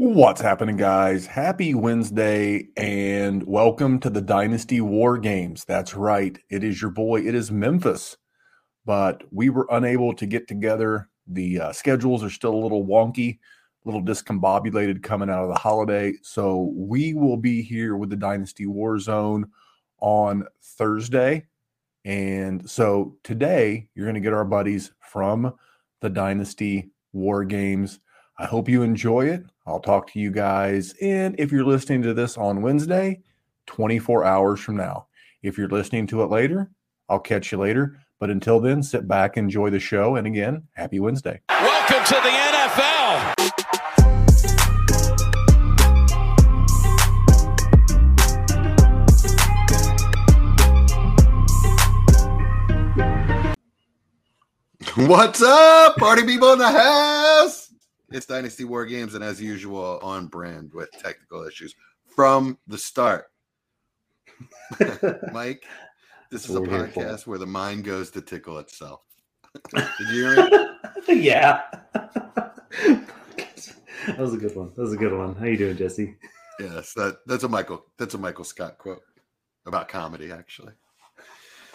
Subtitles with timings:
[0.00, 1.26] What's happening, guys?
[1.26, 5.64] Happy Wednesday and welcome to the Dynasty War Games.
[5.64, 8.16] That's right, it is your boy, it is Memphis,
[8.86, 11.10] but we were unable to get together.
[11.26, 13.40] The uh, schedules are still a little wonky,
[13.84, 16.12] a little discombobulated coming out of the holiday.
[16.22, 19.50] So we will be here with the Dynasty War Zone
[19.98, 21.44] on Thursday.
[22.04, 25.54] And so today, you're going to get our buddies from
[26.02, 27.98] the Dynasty War Games.
[28.40, 29.42] I hope you enjoy it.
[29.66, 30.94] I'll talk to you guys.
[31.02, 33.20] And if you're listening to this on Wednesday,
[33.66, 35.08] 24 hours from now.
[35.42, 36.70] If you're listening to it later,
[37.08, 37.98] I'll catch you later.
[38.20, 40.14] But until then, sit back, enjoy the show.
[40.14, 41.40] And again, happy Wednesday.
[41.48, 43.34] Welcome to the NFL.
[55.08, 57.67] What's up, party people in the house?
[58.10, 61.74] It's Dynasty War Games, and as usual, on brand with technical issues
[62.06, 63.26] from the start.
[65.32, 65.64] Mike,
[66.30, 67.02] this is a We're here for.
[67.02, 69.02] podcast where the mind goes to tickle itself.
[69.74, 70.68] Did you hear me?
[71.22, 71.62] yeah.
[71.92, 73.04] that
[74.18, 74.72] was a good one.
[74.74, 75.34] That was a good one.
[75.34, 76.16] How you doing, Jesse?
[76.58, 79.02] Yes, that that's a Michael that's a Michael Scott quote
[79.66, 80.72] about comedy, actually.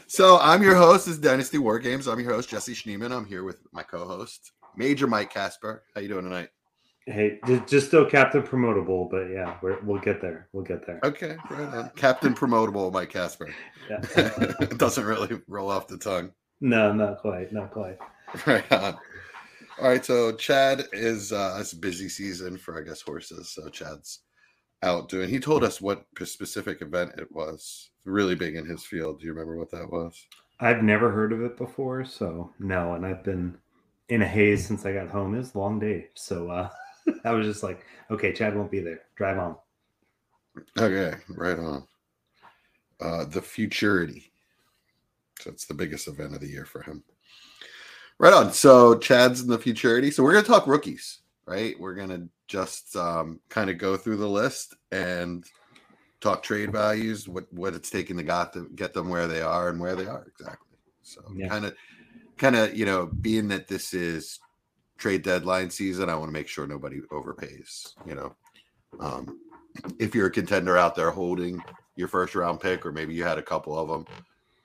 [0.07, 1.05] So I'm your host.
[1.05, 2.07] This is Dynasty War Games.
[2.07, 3.11] I'm your host, Jesse Schneeman.
[3.11, 5.83] I'm here with my co-host, Major Mike Casper.
[5.93, 6.49] How you doing tonight?
[7.05, 10.47] Hey, just, still captain promotable, but yeah, we're, we'll get there.
[10.53, 11.01] We'll get there.
[11.03, 11.93] Okay, right.
[11.97, 13.53] Captain Promotable Mike Casper.
[13.89, 13.99] Yeah.
[14.15, 16.31] it doesn't really roll off the tongue.
[16.61, 17.51] no, not quite.
[17.51, 17.97] Not quite.
[18.47, 18.97] Right on.
[19.79, 23.49] All right, so Chad is uh it's a busy season for I guess horses.
[23.49, 24.21] So Chad's
[24.81, 25.29] out doing.
[25.29, 27.91] He told us what specific event it was.
[28.05, 29.19] Really big in his field.
[29.19, 30.25] Do you remember what that was?
[30.59, 32.93] I've never heard of it before, so no.
[32.93, 33.55] And I've been
[34.09, 35.35] in a haze since I got home.
[35.35, 36.69] It was a long day, so uh,
[37.25, 39.01] I was just like, okay, Chad won't be there.
[39.15, 39.55] Drive on.
[40.77, 41.87] Okay, right on.
[43.01, 44.31] Uh the Futurity.
[45.39, 47.03] So it's the biggest event of the year for him.
[48.19, 48.53] Right on.
[48.53, 50.11] So Chad's in the Futurity.
[50.11, 51.77] So we're gonna talk rookies, right?
[51.79, 55.43] We're gonna just um, kind of go through the list and
[56.21, 59.69] talk trade values, what what it's taking to got to get them where they are
[59.69, 60.77] and where they are exactly.
[61.01, 61.49] So Yeah.
[61.49, 61.75] kind of
[62.43, 64.41] kind of you know, being that this is
[64.97, 67.93] trade deadline season, I want to make sure nobody overpays.
[68.05, 68.35] You know,
[68.99, 69.39] um,
[69.97, 71.63] if you're a contender out there holding
[71.95, 74.05] your first round pick, or maybe you had a couple of them,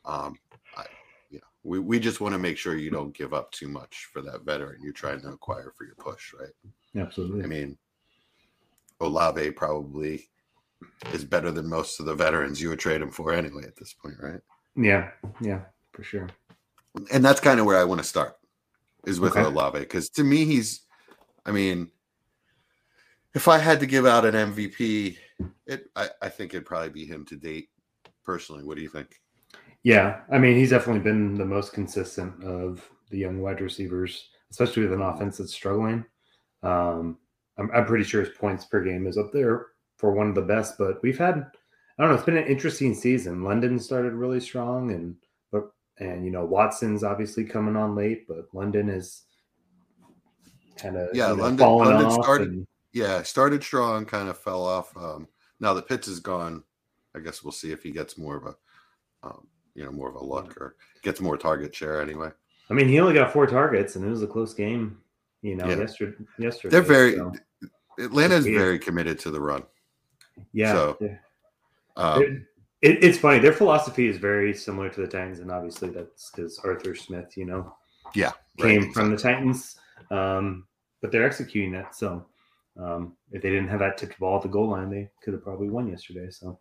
[0.04, 0.36] um,
[0.76, 0.86] I,
[1.30, 4.08] you know, we, we just want to make sure you don't give up too much
[4.12, 6.50] for that veteran you're trying to acquire for your push, right?
[7.00, 7.44] Absolutely.
[7.44, 7.78] I mean,
[9.00, 10.28] Olave probably
[11.12, 13.92] is better than most of the veterans you would trade him for anyway at this
[13.92, 14.40] point, right?
[14.74, 15.60] yeah, yeah,
[15.92, 16.28] for sure.
[17.12, 18.34] And that's kind of where I want to start
[19.06, 19.42] is with Okay.
[19.42, 20.82] Olave because to me he's,
[21.46, 21.90] I mean,
[23.34, 25.16] if I had to give out an MVP,
[25.66, 27.68] it I, I think it'd probably be him to date.
[28.24, 29.20] Personally, what do you think?
[29.82, 34.82] Yeah, I mean, he's definitely been the most consistent of the young wide receivers, especially
[34.82, 36.04] with an offense that's struggling.
[36.62, 37.18] Um,
[37.58, 39.66] I'm, I'm pretty sure his points per game is up there
[39.96, 40.76] for one of the best.
[40.78, 41.36] But we've had,
[41.98, 43.44] I don't know, it's been an interesting season.
[43.44, 45.16] London started really strong, and
[46.00, 49.22] and you know Watson's obviously coming on late, but London is
[50.76, 52.22] kind of Yeah, you know, London- falling London off.
[52.24, 54.96] started- and- Yeah, started strong, kind of fell off.
[54.96, 55.28] Um,
[55.60, 56.64] now the Pitts is gone,
[57.14, 58.56] I guess we'll see if he gets more of a,
[59.22, 62.30] um, you know, more of a look or gets more target share anyway.
[62.70, 65.00] I mean, he only got four targets, and it was a close game.
[65.42, 65.76] You know, Yeah.
[65.76, 66.16] yesterday.
[66.38, 67.32] Yesterday, They're very so,
[67.98, 69.64] Atlanta is very committed to the run.
[70.52, 70.72] yeah.
[70.72, 71.18] so,
[71.96, 72.46] Um,
[72.82, 73.38] It, it, it's funny.
[73.38, 77.44] Their philosophy is very similar to the Titans, and obviously that's because Arthur Smith, you
[77.44, 77.74] know,
[78.14, 79.76] yeah, came right, from the Titans.
[80.10, 80.66] Um,
[81.00, 81.86] but they're executing it.
[81.92, 82.26] So
[82.76, 85.42] um, if they didn't have that tipped ball at the goal line, they could have
[85.42, 86.30] probably won yesterday.
[86.30, 86.58] So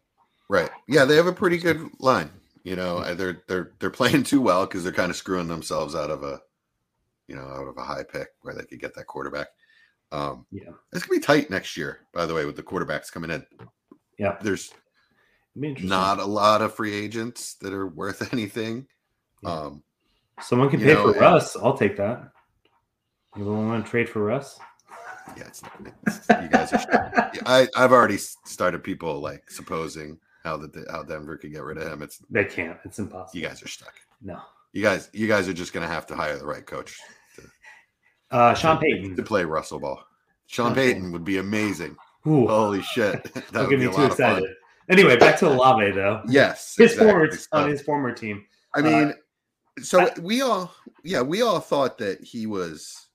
[0.49, 0.69] Right.
[0.87, 2.31] Yeah, they have a pretty good line.
[2.63, 5.95] You know, uh, they're they're they're playing too well because they're kind of screwing themselves
[5.95, 6.39] out of a,
[7.27, 9.47] you know, out of a high pick where they could get that quarterback.
[10.11, 10.69] Um, Yeah.
[10.93, 11.99] it's gonna be tight next year.
[12.13, 13.45] By the way, with the quarterbacks coming in,
[14.17, 14.37] Yeah.
[14.41, 14.86] there's It'd be interesting.
[15.57, 18.87] Not a lot of free agents that are worth anything.
[19.43, 19.49] Yeah.
[19.51, 19.83] Um,
[20.41, 21.55] Someone can pay know, for and- Russ.
[21.55, 22.31] I'll take that.
[23.35, 24.59] Anyone want to trade for Russ?
[25.35, 25.61] yeah, it's,
[26.07, 27.31] it's you guys are.
[27.33, 31.77] Yeah, I I've already started people like supposing how that how Denver could get rid
[31.77, 32.01] of him.
[32.01, 32.77] It's They can't.
[32.85, 33.37] It's impossible.
[33.39, 33.93] you guys are stuck.
[34.21, 34.39] No.
[34.73, 36.95] You guys you guys are just gonna have to hire the right coach
[38.31, 39.15] Uh, Sean to Payton.
[39.17, 40.01] To play Russell Ball.
[40.47, 41.11] Sean Sean Payton Payton.
[41.11, 41.95] would be amazing.
[42.27, 43.23] Ooh, Holy shit.
[43.33, 44.31] That don't would get be me too lot of fun.
[44.37, 44.49] excited.
[44.89, 46.21] Anyway, back to Olave though.
[46.27, 46.75] Yes.
[46.77, 47.11] His exactly.
[47.11, 48.45] former So, on his former team.
[48.75, 49.13] I mean,
[49.81, 50.73] so I- we all
[51.03, 53.07] yeah, we all thought that he was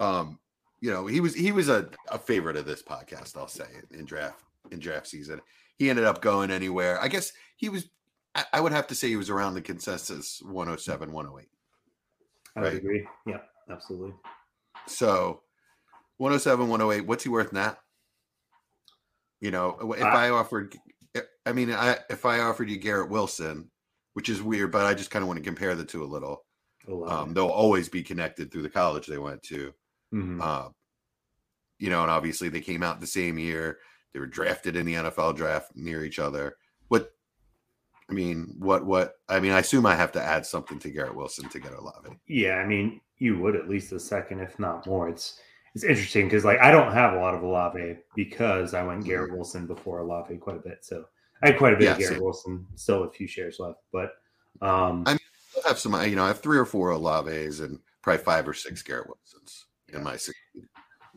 [0.00, 0.38] um
[0.80, 4.04] you know, he was he was a, a favorite of this podcast, I'll say, in
[4.04, 5.40] draft in draft season.
[5.76, 7.00] He ended up going anywhere.
[7.00, 7.88] I guess he was
[8.34, 11.48] I, I would have to say he was around the consensus 107, 108.
[12.54, 12.74] I Right.
[12.76, 13.06] agree.
[13.26, 13.38] Yeah,
[13.70, 14.14] absolutely.
[14.86, 15.42] So
[16.18, 17.76] 107, 108, what's he worth now?
[19.40, 20.76] You know, if I- I offered
[21.46, 23.70] I mean, I if I offered you Garrett Wilson,
[24.14, 26.44] which is weird, but I just kind of want to compare the two a little.
[27.06, 29.72] Um, they'll always be connected through the college they went to.
[30.12, 30.40] Mhm.
[30.40, 30.68] Uh,
[31.78, 33.78] you know, and obviously they came out the same year.
[34.12, 36.56] They were drafted in the NFL draft near each other.
[36.88, 37.12] What
[38.08, 41.16] I mean, what what I mean, I assume I have to add something to Garrett
[41.16, 42.10] Wilson to get a Olave.
[42.26, 45.08] Yeah, I mean, you would at least a second, if not more.
[45.08, 45.40] It's
[45.76, 49.32] it's interesting because like I don't have a lot of Olave because I went Garrett
[49.32, 50.78] Wilson before Olave quite a bit.
[50.84, 51.04] So
[51.42, 52.00] I had quite a bit of Mm-hmm.
[52.00, 52.24] Garrett same.
[52.24, 53.80] Wilson, still a few shares left.
[53.92, 54.12] But
[54.62, 55.18] um I-
[55.64, 58.52] I have some, you know, I have three or four Olaves and probably five or
[58.52, 60.36] six Garrett Wilsons in my six.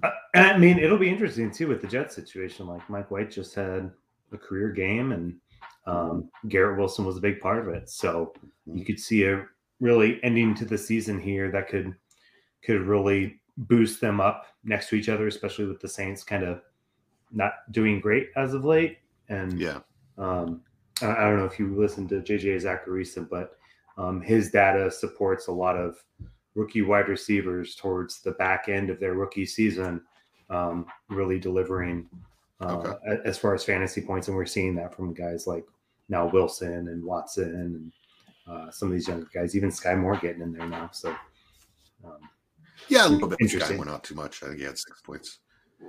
[0.02, 2.66] Uh, and I mean, it'll be interesting too with the Jets situation.
[2.68, 3.92] Like Mike White just had
[4.32, 5.36] a career game, and
[5.88, 7.90] um, Garrett Wilson was a big part of it.
[7.90, 8.34] So
[8.66, 9.46] you could see a
[9.82, 11.94] really ending to the season here that could
[12.64, 16.62] could really boost them up next to each other, especially with the Saints kind of
[17.32, 18.98] not doing great as of late.
[19.28, 19.80] And Yeah.
[20.18, 20.62] um,
[21.02, 23.58] I, I don't know if you listened to JJ Zachariason, but
[23.98, 26.02] um, his data supports a lot of
[26.56, 30.02] rookie wide receivers towards the back end of their rookie season,
[30.50, 32.10] um, really delivering
[32.62, 33.20] uh, Okay.
[33.26, 34.28] as far as fantasy points.
[34.28, 35.66] And we're seeing that from guys like
[36.08, 37.92] now Wilson and Watson and
[38.48, 40.90] uh, some of these younger guys, even Sky Moore getting in there now.
[40.92, 41.16] So,
[42.04, 42.20] um,
[42.90, 43.38] Yeah, a little bit.
[43.40, 43.78] Sky Interesting.
[43.78, 44.44] Moore, not too much.
[44.44, 45.40] I think he had six points.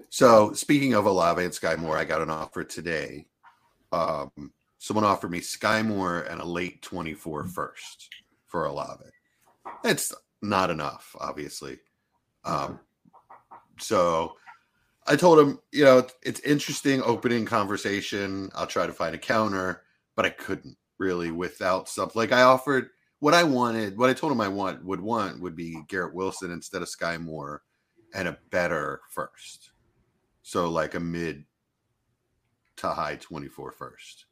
[0.08, 3.26] So speaking of Olave and Sky Moore, I got an offer today.
[3.92, 8.08] Um, someone offered me Sky Moore and a late 24 first
[8.46, 9.04] for Olave.
[9.84, 11.78] It's not enough, obviously.
[12.44, 12.80] Um,
[13.78, 14.36] so
[15.06, 18.50] I told him, you know, it's interesting opening conversation.
[18.54, 19.82] I'll try to find a counter,
[20.16, 22.90] but I couldn't really without something like I offered
[23.20, 26.50] what I wanted, what I told him I want would want would be Garrett Wilson
[26.50, 27.62] instead of Sky Moore
[28.14, 29.72] and a better first.
[30.42, 31.44] So like a mid
[32.76, 34.24] to high 24 first.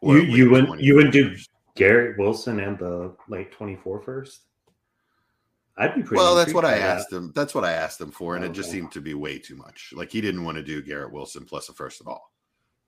[0.00, 1.36] Or you you wouldn't you wouldn't do
[1.76, 4.40] Garrett Wilson and the late 24 first?
[5.76, 6.16] I'd be pretty.
[6.16, 6.98] Well, that's what I by that.
[6.98, 7.32] asked him.
[7.34, 8.78] That's what I asked him for, and Oh, it just okay.
[8.78, 9.92] seemed to be way too much.
[9.94, 12.30] Like he didn't want to do Garrett Wilson plus a first at all.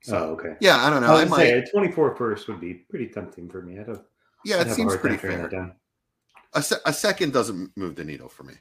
[0.02, 0.54] So oh, okay.
[0.60, 1.14] yeah, I don't know.
[1.14, 1.36] I I might.
[1.38, 3.80] say a 24 first would be pretty tempting for me.
[3.80, 4.02] I'd have,
[4.46, 5.74] yeah, it seems pretty fair.
[6.54, 8.54] A, se- a second doesn't move the needle for me.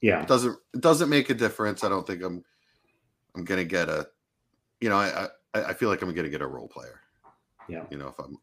[0.00, 1.82] Yeah, It doesn't it doesn't make a difference.
[1.82, 2.44] I don't think I'm
[3.34, 4.08] I'm gonna get a
[4.80, 7.00] you know, I I, I feel like I'm gonna get a role player.
[7.68, 7.84] Yeah.
[7.90, 8.38] You know, if I'm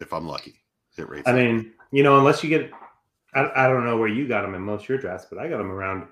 [0.00, 0.60] if I'm lucky.
[0.96, 1.26] Hit rates.
[1.26, 2.70] I like mean, you know, unless you get,
[3.34, 5.48] I, I don't know where you got them in most of your drafts, but I
[5.48, 6.06] got them around,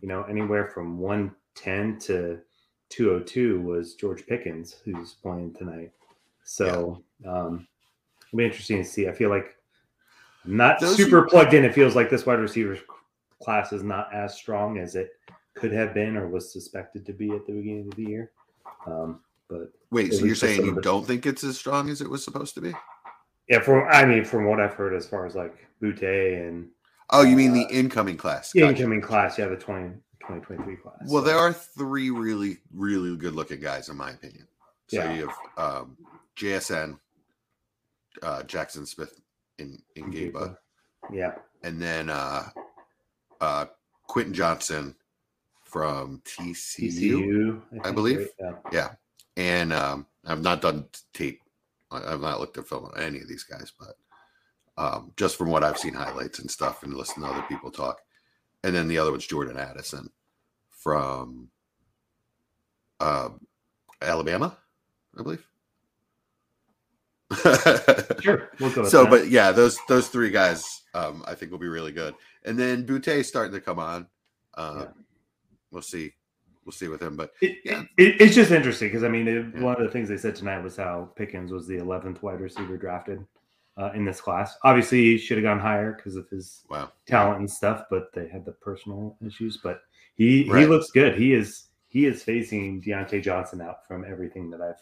[0.00, 2.40] you know, anywhere from 110 to
[2.88, 5.92] 202 was George Pickens, who's playing tonight.
[6.42, 7.66] So um,
[8.34, 9.08] it'll be interesting to see.
[9.08, 9.56] I feel like
[10.44, 11.64] I'm not Those super plugged in.
[11.64, 12.78] It feels like this wide receiver
[13.42, 15.10] class is not as strong as it
[15.54, 18.30] could have been or was suspected to be at the beginning of the year.
[18.86, 22.24] Um, but Wait, so you're saying you don't think it's as strong as it was
[22.24, 22.74] supposed to be?
[23.48, 26.68] yeah, from I mean, from what I've heard, as far as like Boutte and
[27.10, 28.50] Oh, you mean the Uh, incoming class?
[28.52, 28.72] the Gotcha.
[28.72, 30.96] incoming class, yeah, the 20, 2023 class.
[31.06, 34.48] Well, So, there are three really, really good looking guys, in my opinion.
[34.88, 35.14] So Yeah.
[35.14, 35.96] you have um,
[36.36, 36.98] JSN,
[38.22, 39.20] uh, Jaxon Smith
[39.58, 40.58] in, in Gaba,
[41.12, 42.48] yeah, and then uh,
[43.40, 43.66] uh,
[44.06, 44.94] Quentin Johnston
[45.64, 46.86] from TCU.
[46.88, 48.28] TCU, I think, believe.
[48.40, 48.54] right?
[48.72, 48.72] Yeah.
[48.72, 48.90] Yeah.
[49.36, 51.40] And um, I've not done tape.
[51.90, 53.96] I- I've not looked at film on any of these guys, but
[54.78, 58.00] um, just from what I've seen highlights and stuff and listened to other people talk.
[58.62, 60.10] And then the other one's Jordan Addison
[60.70, 61.48] from
[63.00, 63.30] uh,
[64.00, 64.56] Alabama,
[65.18, 65.46] I believe.
[68.20, 68.82] Sure, we'll go.
[68.82, 69.10] With so, that.
[69.10, 72.14] but yeah, those those three guys, um, I think will be really good.
[72.44, 74.06] And then Boutte starting to come on.
[74.54, 74.86] Uh, Yeah.
[75.70, 76.12] We'll see.
[76.64, 77.82] We'll see with him, but It, Yeah.
[77.98, 79.60] it, it's just interesting because I mean, it, Yeah.
[79.62, 82.76] one of the things they said tonight was how Pickens was the 11th wide receiver
[82.76, 83.24] drafted
[83.76, 84.56] uh, in this class.
[84.62, 88.28] Obviously, he should have gone higher because of his wow, talent and stuff, but they
[88.28, 89.56] had the personal issues.
[89.62, 89.80] But
[90.14, 91.16] he he looks good.
[91.18, 94.80] He is he is facing Diontae Johnson out from everything that I've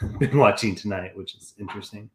[0.18, 2.10] been watching tonight, which is interesting.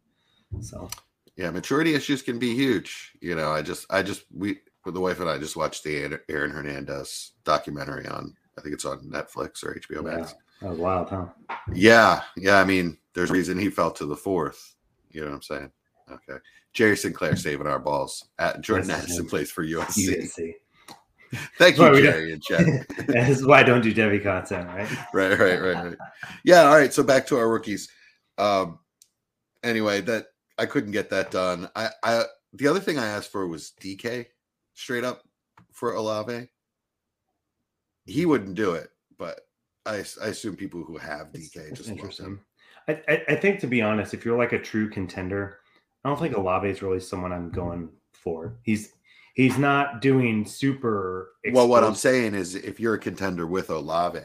[0.61, 0.89] So
[1.37, 3.13] yeah, maturity issues can be huge.
[3.21, 6.19] You know, I just, I just, we, with the wife and I just watched the
[6.29, 10.33] Aaron- Hernandez documentary on, I think it's on Netflix or HBO Max.
[10.61, 11.25] that was wild, huh?
[11.73, 12.59] Yeah, yeah.
[12.59, 14.75] I mean, there's a reason he fell to the fourth.
[15.11, 15.71] You know what I'm saying?
[16.11, 16.39] Okay.
[16.73, 18.29] Jerry Sinclair saving our balls.
[18.39, 20.53] At Jordan Addison plays for You USC.
[21.57, 22.85] Thank you, Jerry and Chad.
[23.07, 24.89] This is why I don't do devy content, right?
[25.13, 25.97] right, right, right, right.
[26.43, 26.63] Yeah.
[26.63, 26.93] All right.
[26.93, 27.89] So back to our rookies.
[28.37, 28.79] Um.
[29.63, 31.69] Anyway, that I couldn't get that done.
[31.75, 34.25] I, I the other thing I asked for was DK
[34.73, 35.23] straight up
[35.71, 36.47] for Olave.
[38.05, 39.41] He wouldn't do it, but
[39.85, 42.41] I, I assume people who have DK it's just love him.
[42.87, 45.59] I, I, I think to be honest, if you're like a true contender,
[46.03, 46.41] I don't think Mm-hmm.
[46.41, 48.57] Olave is really someone I'm going for.
[48.63, 48.93] He's
[49.37, 51.29] he's not doing super.
[51.53, 54.19] Well, what I'm saying is, if you're a contender with Olave,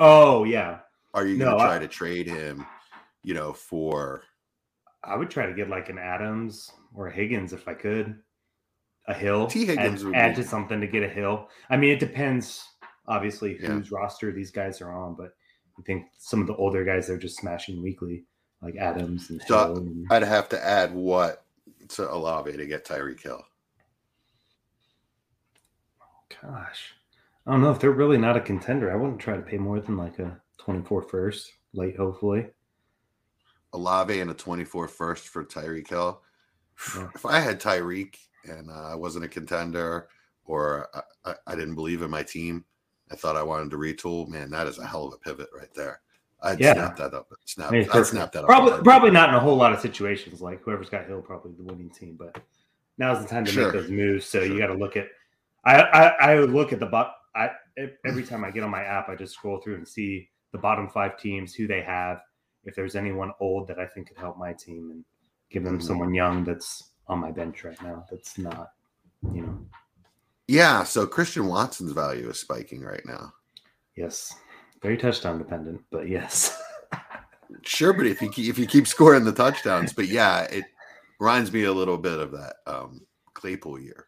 [0.00, 0.80] Oh yeah,
[1.14, 2.66] are you going No, to try I- to trade him?
[3.22, 4.22] You know, for
[5.02, 8.18] I would try to get like an Adams or a Higgins if I could.
[9.06, 9.46] A Hill.
[9.46, 9.64] T.
[9.64, 11.48] Higgins add, would add be- to something to get a Hill.
[11.70, 12.62] I mean, it depends
[13.06, 13.68] obviously Yeah.
[13.70, 15.32] whose roster these guys are on, but
[15.78, 18.26] I think some of the older guys they're just smashing weekly,
[18.60, 19.76] like Adams and So, Hill.
[19.78, 21.44] and- I'd have to add what
[21.90, 23.42] to Olave to get Tyreek Hill.
[26.42, 26.94] Gosh,
[27.46, 28.92] I don't know if they're really not a contender.
[28.92, 32.46] I wouldn't try to pay more than like a 24 first, late, hopefully.
[33.72, 36.22] Olave and a 24 first for Tyreek Hill.
[36.96, 37.08] Yeah.
[37.14, 40.08] If I had Tyreek and uh, I wasn't a contender
[40.44, 40.88] or
[41.24, 42.64] I, I, didn't believe in my team,
[43.10, 44.28] I thought I wanted to retool.
[44.28, 46.00] Man, that is a hell of a pivot right there.
[46.42, 46.74] I'd Yeah.
[46.74, 47.30] snap that up.
[47.44, 48.06] Snap, I'd perfect.
[48.08, 48.46] snap that up.
[48.46, 50.40] Probably, probably not in a whole lot of situations.
[50.40, 52.16] Like whoever's got Hill, probably the winning team.
[52.18, 52.40] But
[52.96, 53.64] now's the time to Sure.
[53.64, 54.24] make those moves.
[54.24, 54.52] So Sure.
[54.52, 55.08] you got to look at.
[55.64, 57.14] I, I I look at the bot.
[57.34, 57.50] I
[58.06, 60.88] every time I get on my app, I just scroll through and see the bottom
[60.88, 62.20] five teams, who they have,
[62.64, 65.04] if there's anyone old that I think could help my team, and
[65.50, 65.82] give them Mhm.
[65.82, 68.04] someone young that's on my bench right now.
[68.10, 68.72] That's not,
[69.32, 69.58] you know,
[70.46, 70.84] Yeah.
[70.84, 73.32] So Christian Watson's value is spiking right now.
[73.96, 74.34] yes,
[74.82, 76.60] very touchdown dependent, but yes.
[77.62, 80.64] Sure, but if you keep, if you keep scoring the touchdowns, but yeah, it
[81.18, 83.00] reminds me a little bit of that um,
[83.32, 84.06] Claypool year.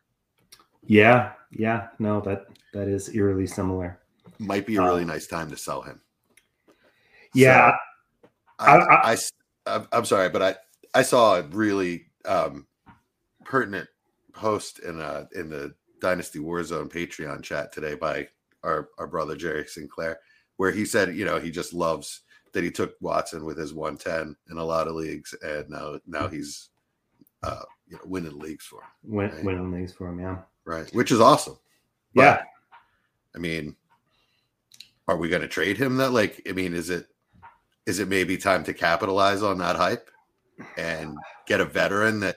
[0.82, 4.00] Yeah, yeah, no, that that is eerily similar.
[4.38, 6.00] Might be a really Um, nice time to sell him.
[7.34, 7.72] Yeah,
[8.58, 9.32] I, I- I- I, s-
[9.66, 10.56] I'm- I'm sorry, but I
[10.94, 12.66] I saw a really um,
[13.44, 13.88] pertinent
[14.32, 18.28] post in a in the Dynasty Warzone Patreon chat today by
[18.64, 20.18] our our brother Jerry Sinclair,
[20.56, 22.22] where he said, you know, he just loves
[22.52, 26.26] that he took Watson with his 110 in a lot of leagues, and now now
[26.26, 26.70] he's
[27.42, 29.44] uh, you know winning leagues for him, win, Right.
[29.44, 30.18] winning leagues for him.
[30.20, 30.38] Yeah,
[30.70, 30.88] right?
[30.94, 31.58] Which is awesome.
[32.14, 32.42] But, yeah.
[33.34, 33.76] I mean,
[35.08, 35.96] are we going to trade him?
[35.96, 37.06] That like, I mean, is it
[37.86, 40.10] is it maybe time to capitalize on that hype
[40.76, 42.36] and get a veteran that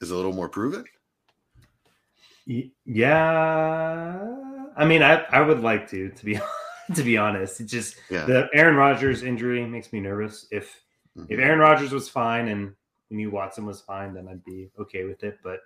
[0.00, 0.84] is a little more proven?
[2.84, 4.28] Yeah,
[4.76, 6.38] I mean, I I would like to to be
[6.94, 7.60] to be honest.
[7.60, 8.24] It just Yeah.
[8.26, 10.46] the Aaron Rodgers injury makes me nervous.
[10.50, 10.82] If
[11.16, 11.42] if Mhm.
[11.42, 12.74] Aaron Rodgers was fine and
[13.10, 15.38] we knew Watson was fine, then I'd be okay with it.
[15.42, 15.60] But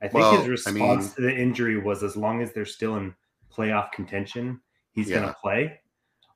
[0.00, 2.64] I think Well, his I response mean- to the injury was as long as they're
[2.64, 3.14] still in
[3.52, 4.60] playoff contention,
[4.92, 5.20] he's Yeah.
[5.20, 5.80] going to play.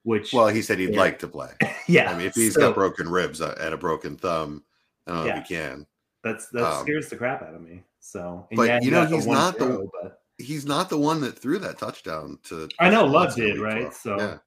[0.05, 0.99] Which, Well, he said he'd Yeah.
[1.01, 1.53] like to play.
[1.87, 4.65] yeah, I mean, if he's so got broken ribs uh, and a broken thumb,
[5.07, 5.41] I don't know Yeah.
[5.41, 5.87] if he can.
[6.25, 7.83] that's that um, scares the crap out of me.
[8.01, 11.21] So, and But, yeah, you know, he's not the- throw, but He's not the one
[11.21, 12.69] that threw that touchdown to.
[12.81, 13.83] I know Love did, right?
[13.83, 13.95] 12.
[13.95, 14.39] So- yeah,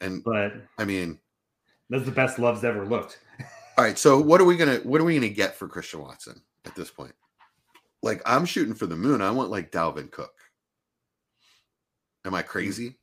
[0.00, 1.18] and but I mean,
[1.88, 3.18] that's the best Love's ever looked.
[3.78, 3.98] All right.
[3.98, 6.90] So what are we gonna what are we gonna get for Christian Watson at this
[6.90, 7.14] point?
[8.02, 9.20] Like I'm shooting for the moon.
[9.20, 10.32] I want like Dalvin Cook.
[12.24, 12.96] Am I crazy?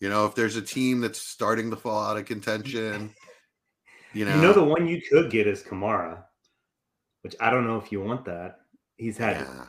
[0.00, 3.14] You know, if there's a team that's starting to fall out of contention,
[4.12, 6.24] you know, You know, the one you could get is Kamara,
[7.22, 8.60] which I don't know if you want that.
[8.96, 9.66] He's had yeah,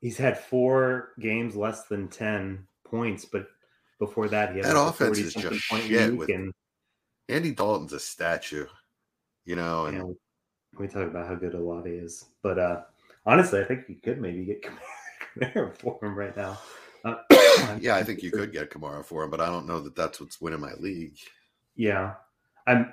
[0.00, 3.48] he's had four games less than ten points, but
[3.98, 6.52] before that he had That like offense 40 is just shit with- and
[7.28, 8.66] Andy Dalton's a statue.
[9.44, 10.16] You know, and know,
[10.78, 12.82] we talk about how good Olave is, but uh
[13.26, 14.62] honestly, I think you could maybe get
[15.38, 16.58] Kamara, for him right now.
[17.04, 17.16] Uh,
[17.80, 20.20] yeah, I think you could get Kamara for him, but I don't know that that's
[20.20, 21.16] what's winning my league.
[21.76, 22.14] Yeah,
[22.66, 22.92] I'm.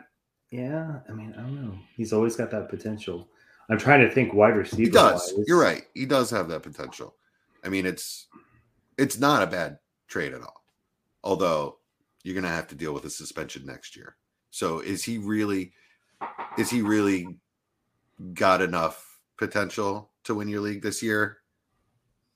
[0.52, 1.78] Yeah, I mean, I don't know.
[1.96, 3.28] He's always got that potential.
[3.70, 4.82] I'm trying to think wide receiver.
[4.82, 5.32] He does.
[5.38, 5.46] wise.
[5.48, 5.84] You're right.
[5.94, 7.14] He does have that potential.
[7.64, 8.28] I mean, it's
[8.98, 10.64] it's not a bad trade at all.
[11.24, 11.78] Although
[12.24, 14.16] you're going to have to deal with a suspension next year.
[14.50, 15.74] So is he really
[16.58, 17.38] is he really
[18.34, 21.38] got enough potential to win your league this year?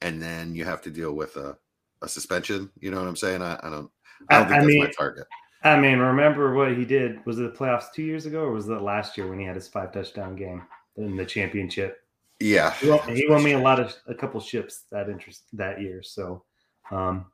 [0.02, 1.58] And then you have to deal with a,
[2.02, 2.70] a suspension.
[2.80, 3.42] You know what I'm saying?
[3.42, 3.90] I, I don't.
[4.30, 5.28] I don't think I that's my mean- target.
[5.66, 7.26] I mean, remember what he did?
[7.26, 9.56] Was it the playoffs two years ago, or was it last year when he had
[9.56, 10.62] his five touchdown game
[10.98, 12.02] in the championship?
[12.42, 15.80] Yeah, He won, he won me a lot of a couple ships that interest that
[15.80, 16.04] year.
[16.04, 16.44] So,
[16.92, 17.28] um,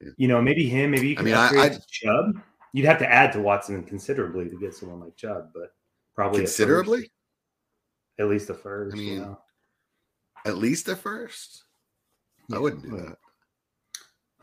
[0.00, 0.10] Yeah.
[0.16, 2.42] you know, maybe him, maybe you I can mean, upgrade I- to Chubb.
[2.72, 5.72] You'd have to add to Watson considerably to get someone like Chubb, but
[6.16, 7.12] probably considerably.
[8.18, 8.96] at least a first.
[8.96, 9.38] I you mean, know?
[10.44, 11.64] At least at first.
[12.52, 13.18] I wouldn't do but, that.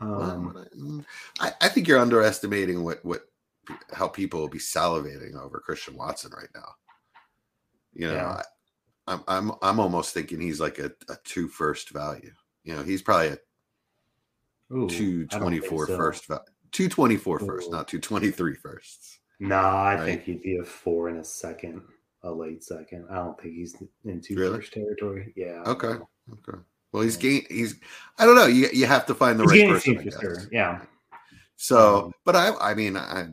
[0.00, 1.04] Um, I, mm,
[1.40, 3.22] I, I think you're underestimating what what
[3.92, 6.68] how people will be salivating over Christian Watson right now.
[7.94, 8.42] You know, Yeah.
[9.06, 12.32] I, I'm I'm I'm almost thinking he's like a, a two first value.
[12.64, 13.38] You know, he's probably a
[14.74, 15.96] ooh, two I don't twenty think four so.
[15.96, 16.42] first value.
[16.72, 17.72] Two twenty four first, Ooh.
[17.72, 19.20] not two twenty three firsts.
[19.38, 20.04] Nah, I right?
[20.04, 21.82] think he'd be a four in a second,
[22.24, 23.06] a late second.
[23.10, 24.56] I don't think he's in two Really?
[24.58, 25.32] first territory.
[25.36, 25.62] Yeah.
[25.66, 25.94] Okay.
[26.32, 26.58] Okay.
[26.92, 27.44] Well, he's gain.
[27.48, 27.76] He's.
[28.18, 28.46] I don't know.
[28.46, 30.10] You you have to find the He's right person.
[30.10, 30.36] for sure.
[30.52, 30.82] Yeah.
[31.56, 33.28] So, Um, but I, I mean, I,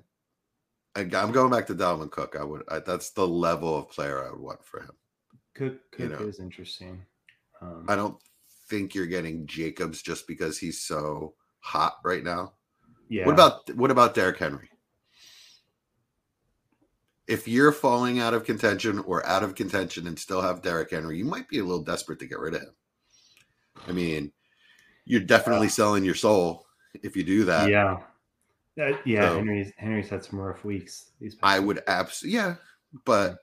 [0.96, 2.36] I, I'm going back to Dalvin Cook.
[2.40, 2.64] I would.
[2.70, 4.92] I, that's the level of player I would want for him.
[5.56, 6.28] Cook, You Cook know.
[6.28, 7.02] is interesting.
[7.62, 8.18] Um, I don't
[8.70, 12.54] think you're getting Jacobs just because he's so hot right now.
[13.10, 13.26] yeah.
[13.26, 14.70] What about what about Derrick Henry?
[17.30, 21.18] If you're falling out of contention or out of contention and still have Derrick Henry,
[21.18, 22.74] you might be a little desperate to get rid of him.
[23.88, 24.32] I mean,
[25.06, 26.66] you're definitely selling your soul
[27.04, 27.70] if you do that.
[27.70, 28.00] yeah.
[28.82, 31.12] Uh, yeah, So- Henry's Henry's had some rough weeks.
[31.20, 32.56] These past I would absolutely, yeah,
[33.06, 33.38] but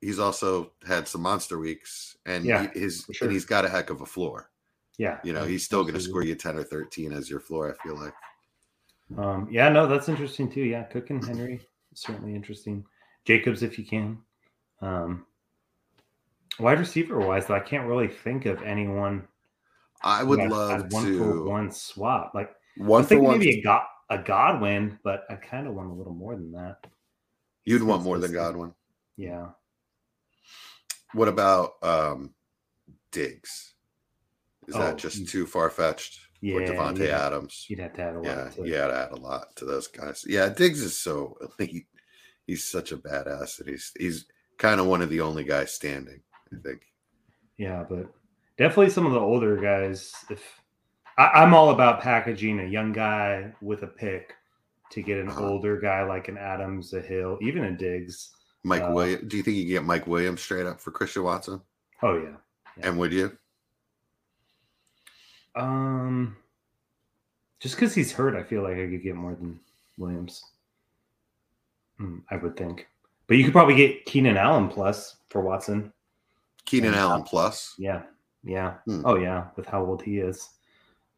[0.00, 3.26] he's also had some monster weeks, and Yeah, he, his sure.
[3.28, 4.50] and he's got a heck of a floor.
[4.98, 7.70] Yeah, You know, he's still going to score you ten or thirteen as your floor.
[7.74, 8.14] I feel like.
[9.18, 10.62] Um, yeah, no, that's interesting too.
[10.62, 11.60] Yeah, Cook and Henry
[11.94, 12.84] certainly interesting.
[13.24, 14.18] Jacobs, if you can.
[14.80, 15.26] Um,
[16.58, 19.26] wide receiver wise, though, I can't really think of anyone.
[20.02, 22.32] I would love one to for one swap.
[22.34, 23.38] Like I one for thinking one.
[23.38, 26.78] maybe a God a Godwin, but I kind of want a little more than that.
[27.64, 28.32] You'd want more than.
[28.32, 28.72] Godwin.
[29.16, 29.48] Yeah,
[31.12, 32.32] What about um
[33.12, 33.74] Diggs?
[34.66, 36.20] Is Oh, that just too far fetched?
[36.40, 36.54] yeah.
[36.54, 37.66] or Davante you'd, Adams?
[37.68, 38.24] you'd have to add a lot.
[38.24, 40.24] Yeah, to you had to add a lot to those guys.
[40.26, 41.86] Yeah, Diggs is so elite.
[42.50, 44.26] He's such a badass that he's he's
[44.58, 46.20] kind of one of the only guys standing.
[46.52, 46.80] I think.
[47.58, 48.12] Yeah, but
[48.58, 50.12] definitely some of the older guys.
[50.28, 50.42] If
[51.16, 54.34] I, I'm all about packaging a young guy with a pick
[54.90, 55.46] to get an Uh-huh.
[55.46, 58.32] older guy like an Adams, a Hill, even a Diggs.
[58.64, 59.28] Mike Uh, Williams.
[59.28, 61.60] Do you think you can get Mike Williams straight up for Christian Watson?
[62.02, 62.34] Oh yeah.
[62.76, 62.88] Yeah.
[62.88, 63.36] And would you?
[65.54, 66.36] Um,
[67.60, 69.60] just because he's hurt, I feel like I could get more than
[69.98, 70.42] Williams.
[72.00, 72.86] Hmm, I would think,
[73.26, 75.92] but you could probably get Keenan Allen plus for Watson.
[76.64, 76.94] Keenan.
[76.94, 77.74] Allen plus.
[77.78, 78.02] Yeah,
[78.42, 78.74] yeah.
[78.86, 79.02] Hmm.
[79.04, 80.48] Oh yeah, with how old he is.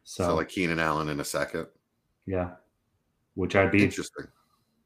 [0.04, 1.66] So, So, like Keenan Allen in a second.
[2.26, 2.50] yeah,
[3.34, 4.26] which I'd be Interesting.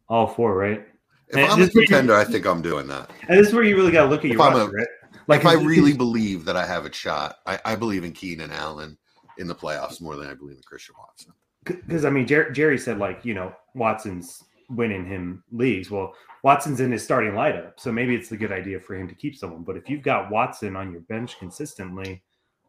[0.09, 0.87] all four, right?
[1.29, 3.11] If Man, I'm a contender, I think I'm doing that.
[3.29, 4.87] And this is where you really got to look at your I'm a- roster, right?
[5.29, 8.13] Like if I is- really believe that I have a shot, I, I believe in
[8.13, 8.97] Keenan Allen
[9.39, 11.33] in the playoffs more than I believe in Christian Watson.
[11.65, 15.91] because I mean Jer- Jerry said like you know Watson's winning him leagues.
[15.91, 19.15] Well, Watson's in his starting lineup, so maybe it's a good idea for him to
[19.15, 19.63] keep someone.
[19.63, 22.23] But if you've got Watson on your bench consistently,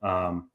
[0.03, 0.49] um,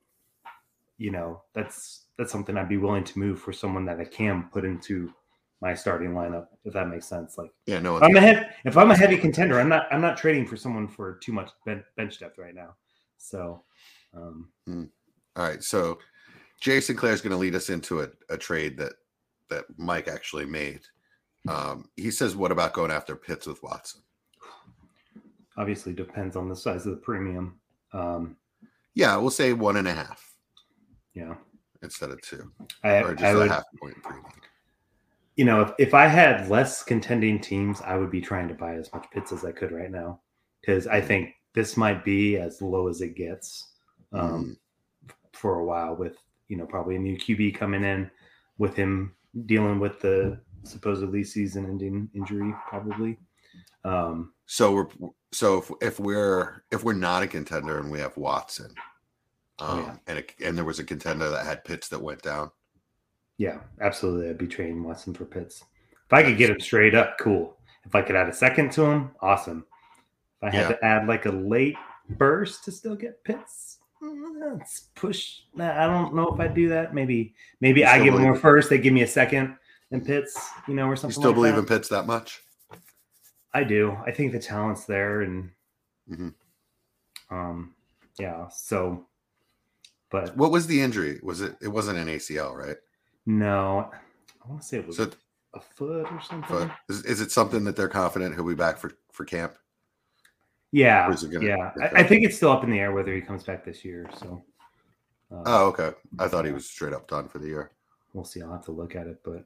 [0.99, 4.49] you know that's that's something I'd be willing to move for someone that I can
[4.53, 5.13] put into
[5.61, 7.39] my starting lineup, if that makes sense.
[7.39, 7.97] Like Yeah, no.
[7.97, 10.57] if I'm a heavy, if I'm a heavy contender, I'm not I'm not trading for
[10.57, 12.75] someone for too much ben- bench depth right now.
[13.19, 13.63] So.
[14.15, 15.99] Um, All right, so
[16.61, 18.93] Jason Clare is going to lead us into a, a trade that
[19.49, 20.81] that Mike actually made.
[21.49, 24.03] Um, he says, "What about going after Pitts with Watson?"
[25.57, 27.59] obviously depends on the size of the premium.
[27.93, 28.37] Um,
[28.95, 30.33] Yeah, we'll say one and a half
[31.15, 31.35] yeah,
[31.83, 32.51] instead of two,
[32.85, 34.25] I, or just I a would, half point premium.
[35.37, 38.75] you know, if, if I had less contending teams, I would be trying to buy
[38.75, 40.21] as much Pitts as I could right now
[40.61, 43.73] because I think this might be as low as it gets
[44.13, 44.57] um,
[45.33, 46.17] for a while with
[46.49, 48.11] you know probably a new QB coming in
[48.59, 49.15] with him
[49.47, 53.19] dealing with the supposedly season-ending injury probably.
[53.85, 54.89] Um, So we're
[55.33, 58.75] so if, if we're if we're not a contender and we have Watson,
[59.59, 59.97] um, Oh, yeah.
[60.07, 62.51] and it, and there was a contender that had Pitts that went down,
[63.39, 64.29] Yeah, absolutely.
[64.31, 65.65] I'd be trading Watson for Pitts.
[66.07, 67.57] If I could get him straight up, cool.
[67.85, 69.65] If I could add a second to him, awesome.
[70.41, 70.77] If I had Yeah.
[70.77, 71.77] to add like a late
[72.11, 75.41] burst to still get Pitts, let's push.
[75.59, 76.95] I don't know if I do that.
[76.95, 79.57] Maybe maybe I give them believe- a first, they give me a second,
[79.93, 81.11] and Pitts, you know, or something.
[81.11, 81.61] You still like believe that.
[81.61, 82.43] in Pitts that much?
[83.55, 83.97] I do.
[84.07, 85.51] I think the talent's there, and
[86.11, 86.35] Mhm.
[87.31, 87.75] um,
[88.19, 88.49] yeah.
[88.49, 89.07] So,
[90.11, 91.21] but What was the injury?
[91.23, 91.57] Was it?
[91.61, 92.77] It wasn't an ACL, right?
[93.27, 93.89] no,
[94.45, 95.09] I want to say it was So,
[95.55, 96.49] a foot or something.
[96.59, 99.55] but is, is it something that they're confident he'll be back for for camp?
[100.73, 101.73] Yeah, is it gonna- yeah.
[101.81, 104.09] I, I think it's still up in the air whether he comes back this year.
[104.17, 104.43] So,
[105.31, 105.93] uh, Oh, okay.
[106.19, 107.71] I thought he was straight up done for the year.
[108.15, 108.41] we'll see.
[108.43, 109.45] I'll have to look at it, but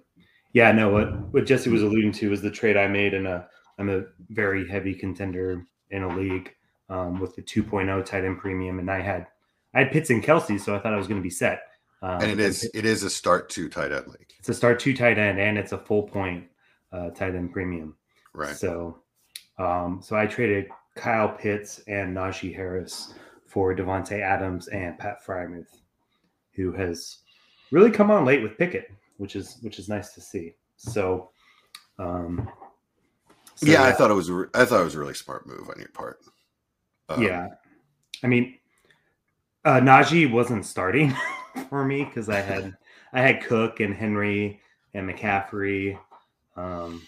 [0.57, 0.89] yeah, no.
[0.89, 3.47] What what Jesse was alluding to was the trade I made, and a
[3.79, 6.51] I'm a very heavy contender in a league
[6.89, 9.27] um, with the 2.0 tight end premium, and I had
[9.75, 11.61] I had Pitts and Kelsey, so I thought I was going to be set.
[12.01, 14.81] Um, And it is it is a start two tight end league, it's a start
[14.81, 16.47] two tight end, and it's a full point
[16.91, 17.95] uh, tight end premium.
[18.33, 18.57] right?
[18.57, 19.03] So,
[19.59, 23.13] um, so I traded Kyle Pitts and Najee Harris
[23.45, 25.83] for Davante Adams and Pat Freiermuth,
[26.55, 27.19] who has
[27.71, 30.55] really come on late with Pickett, which is which is nice to see.
[30.77, 31.31] So,
[31.99, 32.49] um,
[33.55, 34.31] so yeah, I thought it was.
[34.31, 36.21] re- I thought it was a really smart move on your part.
[37.09, 37.49] Um, yeah.
[38.23, 38.59] I mean,
[39.65, 41.15] uh, Najee wasn't starting
[41.69, 42.77] for me because I had
[43.13, 44.61] I had Cook and Henry
[44.95, 45.99] and McCaffrey.
[46.57, 47.03] Um,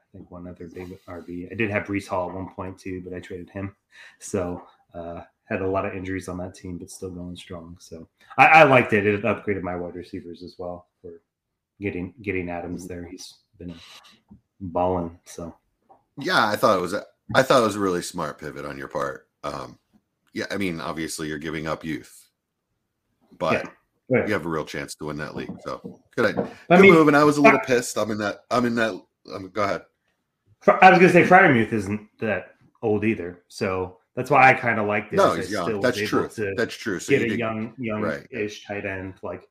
[0.00, 1.50] I think one other big RB.
[1.50, 3.76] I did have Breece Hall at one point too, but I traded him.
[4.18, 4.62] So
[4.94, 7.76] uh, had a lot of injuries on that team, but still going strong.
[7.80, 8.06] So
[8.36, 9.06] I, I liked it.
[9.06, 11.20] It upgraded my wide receivers as well for
[11.80, 13.06] getting getting Adams there.
[13.06, 13.74] He's been
[14.60, 15.18] balling.
[15.24, 15.54] So
[16.18, 16.92] yeah, I thought it was.
[16.92, 19.28] A, I thought it was a really smart pivot on your part.
[19.44, 19.78] Um,
[20.32, 22.28] yeah, I mean, obviously you're giving up youth,
[23.38, 23.68] but
[24.08, 24.26] Yeah.
[24.26, 25.54] you have a real chance to win that league.
[25.64, 27.08] So good, good I mean, move.
[27.08, 27.98] And I was a little pissed.
[27.98, 28.40] I'm in that.
[28.50, 28.94] I'm in that.
[29.32, 29.82] Um, go ahead.
[30.66, 34.86] I was gonna say Freiermuth isn't that old either, so that's why I kind of
[34.88, 35.16] like this.
[35.18, 35.64] No, he's young.
[35.68, 36.28] still That's true.
[36.56, 36.98] That's true.
[36.98, 37.66] So get you a did- young,
[38.02, 38.26] right.
[38.32, 39.14] young-ish tight end.
[39.22, 39.48] Like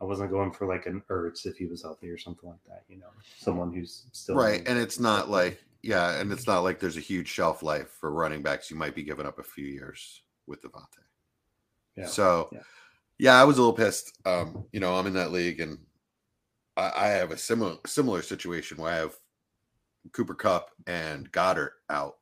[0.00, 2.82] I wasn't going for like an Ertz if he was healthy or something like that.
[2.88, 3.06] You know,
[3.38, 7.00] someone who's still right, and it's not like yeah, and it's not like there's a
[7.00, 8.70] huge shelf life for running backs.
[8.70, 10.98] You might be giving up a few years with Davante.
[11.96, 12.06] Yeah.
[12.06, 12.58] So, Yeah.
[13.18, 13.40] yeah.
[13.40, 14.12] I was a little pissed.
[14.26, 15.78] Um, you know, I'm in that league, and
[16.76, 19.14] I, I have a similar similar situation where I have
[20.12, 22.16] Cooper Kupp and Goddard out,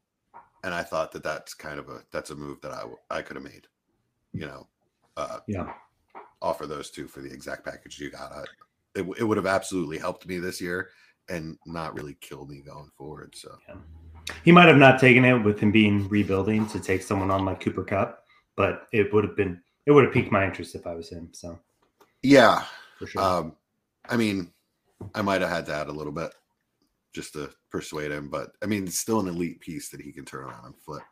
[0.67, 3.37] and I thought that that's kind of a that's a move that I I could
[3.37, 3.69] have made.
[4.33, 4.67] You know,
[5.17, 5.73] uh, yeah,
[6.43, 8.33] offer those two for the exact package you got.
[8.33, 8.43] I,
[8.97, 10.91] it, it would have absolutely helped me this year
[11.29, 13.35] and not really killed me going forward.
[13.37, 13.57] So
[14.45, 17.61] he might have not taken it with him being rebuilding to take someone on like
[17.61, 18.25] Cooper Kupp,
[18.57, 21.29] but it would have been it would have piqued my interest if I was him.
[21.33, 21.61] So
[22.25, 22.65] yeah,
[22.99, 23.57] for sure, um,
[24.09, 24.51] I mean,
[25.15, 26.35] I might have had to add a little bit
[27.17, 30.25] just to persuade him, but I mean, it's still an elite piece that he can
[30.25, 31.03] turn around and flip.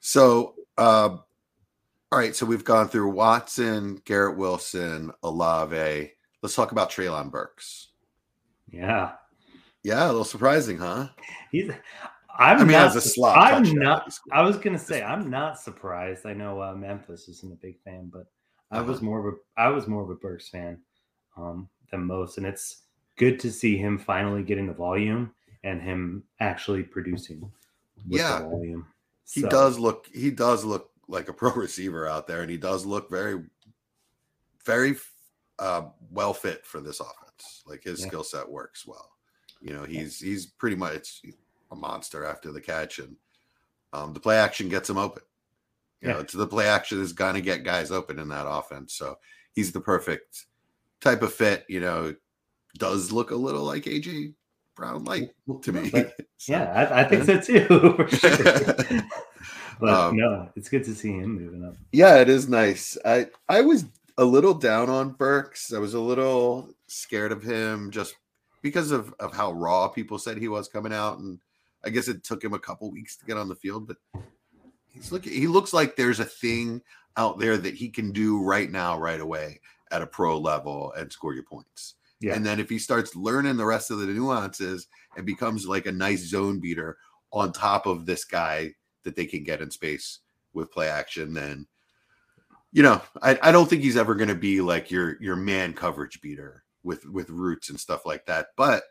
[0.00, 1.16] So, uh,
[2.12, 6.12] all right, so we've gone through Watson, Garrett Wilson, Olave.
[6.42, 7.88] Let's talk about Treylon Burks.
[8.70, 9.12] yeah,
[9.82, 11.08] Yeah, a little surprising, huh?
[11.50, 11.70] he's.
[12.38, 14.12] I'm I mean, not, as a slot I'm not.
[14.30, 16.26] I was gonna say I'm not surprised.
[16.26, 18.26] I know uh, Memphis isn't a big fan, but
[18.70, 19.06] I was Uh-huh.
[19.06, 20.78] more of a I was more of a Burks fan
[21.38, 22.82] um, than most, and it's
[23.16, 25.32] good to see him finally getting the volume
[25.64, 27.40] and him actually producing.
[28.08, 28.40] With Yeah.
[28.42, 28.86] volume.
[29.28, 32.56] He So, does look he does look like a pro receiver out there, and he
[32.58, 33.42] does look very,
[34.64, 34.96] very
[35.58, 37.62] uh, well fit for this offense.
[37.66, 38.06] Like his Yeah.
[38.08, 39.12] skill set works well.
[39.60, 41.22] You know, he's he's pretty much
[41.70, 43.16] a monster after the catch, and
[43.92, 45.22] um, the play action gets him open.
[46.02, 46.20] You know, Yeah.
[46.20, 48.94] it's the play action is gonna get guys open in that offense.
[48.94, 49.18] So
[49.54, 50.46] he's the perfect
[51.00, 51.64] type of fit.
[51.68, 52.14] You know,
[52.78, 54.34] does look a little like AJ
[54.74, 55.30] Brown light
[55.62, 55.90] to me.
[55.90, 58.06] But, So- yeah, I, I think so too.
[58.16, 59.02] Sure.
[59.80, 61.74] but Um, no, it's good to see him moving up.
[61.92, 62.96] Yeah, it is nice.
[63.04, 63.84] I I was
[64.18, 65.72] a little down on Burks.
[65.72, 68.14] I was a little scared of him just
[68.62, 71.38] because of of how raw people said he was coming out, and
[71.84, 73.86] I guess it took him a couple weeks to get on the field.
[73.86, 73.96] But
[74.90, 75.32] he's looking.
[75.32, 76.82] He looks like there's a thing
[77.16, 79.60] out there that he can do right now, right away
[79.90, 81.94] at a pro level and score your points.
[82.20, 82.34] Yeah.
[82.34, 85.92] And then if he starts learning the rest of the nuances and becomes like a
[85.92, 86.96] nice zone beater
[87.32, 90.20] on top of this guy that they can get in space
[90.54, 91.66] with play action, then
[92.72, 95.72] you know, I, I don't think he's ever going to be like your your man
[95.72, 98.48] coverage beater with with routes and stuff like that.
[98.56, 98.82] But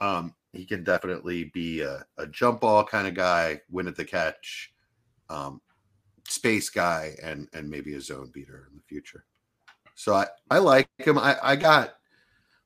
[0.00, 4.04] um, he can definitely be a, a jump ball kind of guy, win at the
[4.04, 4.72] catch,
[5.28, 5.60] um,
[6.26, 9.24] space guy, and and maybe a zone beater in the future.
[9.94, 11.18] So I I like him.
[11.18, 11.94] I I got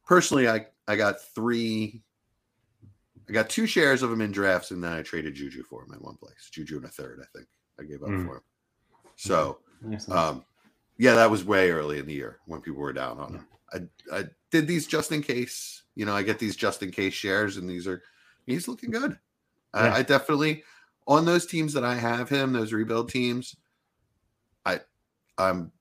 [0.06, 2.02] personally I I got three
[3.28, 5.94] I got two shares of him in drafts, and then I traded Juju for him
[5.94, 6.50] in one place.
[6.50, 7.48] Juju in a third, I think.
[7.80, 8.26] I gave up Mm.
[8.26, 8.42] for him.
[9.16, 9.60] So,
[10.10, 10.44] um,
[10.98, 13.46] yeah, that was way early in the year when people were down on him.
[13.72, 15.84] I, I did these just in case.
[15.94, 18.02] You know, I get these just in case shares, and these are
[18.46, 19.18] he's looking good.
[19.74, 19.80] Yeah.
[19.80, 20.62] I, I definitely
[21.06, 23.56] on those teams that I have him, those rebuild teams.
[24.66, 24.80] I
[25.38, 25.72] I'm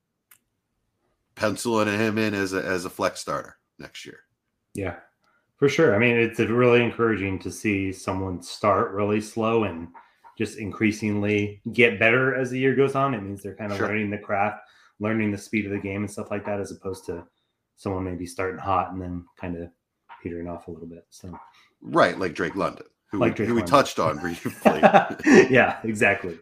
[1.35, 4.19] penciling him in as a as a flex starter next year.
[4.73, 4.95] Yeah,
[5.57, 5.95] for sure.
[5.95, 9.87] I mean, it's really encouraging to see someone start really slow and
[10.37, 13.13] just increasingly get better as the year goes on.
[13.13, 13.87] It means they're kind of Sure.
[13.87, 14.61] learning the craft,
[14.99, 17.23] learning the speed of the game and stuff like that, as opposed to
[17.75, 19.69] someone maybe starting hot and then kind of
[20.23, 21.05] petering off a little bit.
[21.09, 21.37] So,
[21.81, 24.51] Right, like Drake London, who, Like Drake who we touched on briefly.
[25.51, 26.39] yeah, exactly.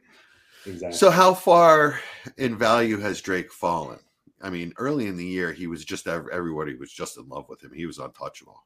[0.65, 0.95] Exactly.
[0.97, 1.99] so, how far
[2.37, 3.97] in value has Drake fallen?
[4.43, 7.63] I mean, early in the year, he was just everybody was just in love with
[7.63, 7.71] him.
[7.73, 8.63] He was untouchable.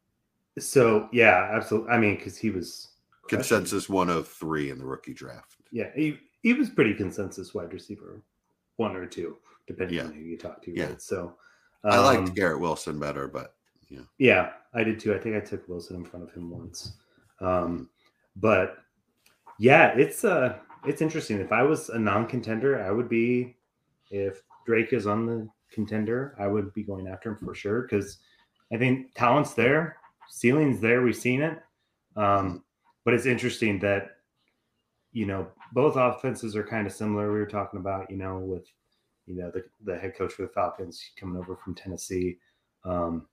[0.57, 1.89] So, yeah, absolutely.
[1.91, 2.89] I mean, because he was.
[3.27, 5.57] Consensus 103 in the rookie draft.
[5.71, 8.21] Yeah, he, he was pretty consensus wide receiver,
[8.77, 10.05] one or two, depending Yeah.
[10.05, 10.71] on who you talk to.
[10.71, 10.85] Yeah.
[10.89, 11.01] Right?
[11.01, 11.35] So,
[11.83, 13.55] I um, liked Garrett Wilson better, but
[13.89, 15.13] yeah, Yeah, I did too.
[15.13, 16.93] I think I took Wilson in front of him once.
[17.41, 17.89] Um,
[18.35, 18.77] but
[19.59, 21.39] yeah, it's uh it's interesting.
[21.39, 23.55] If I was a non-contender, I would be
[24.11, 28.17] if Drake is on the contender, I would be going after him for sure because
[28.73, 29.97] I think talent's there,
[30.29, 31.59] ceiling's there, we've seen it.
[32.15, 32.63] Um,
[33.03, 34.11] but it's interesting that
[35.11, 37.31] you know both offenses are kind of similar.
[37.31, 38.65] We were talking about, you know, with
[39.27, 42.37] you know the, the head coach for the Falcons coming over from Tennessee.
[42.83, 43.27] Um,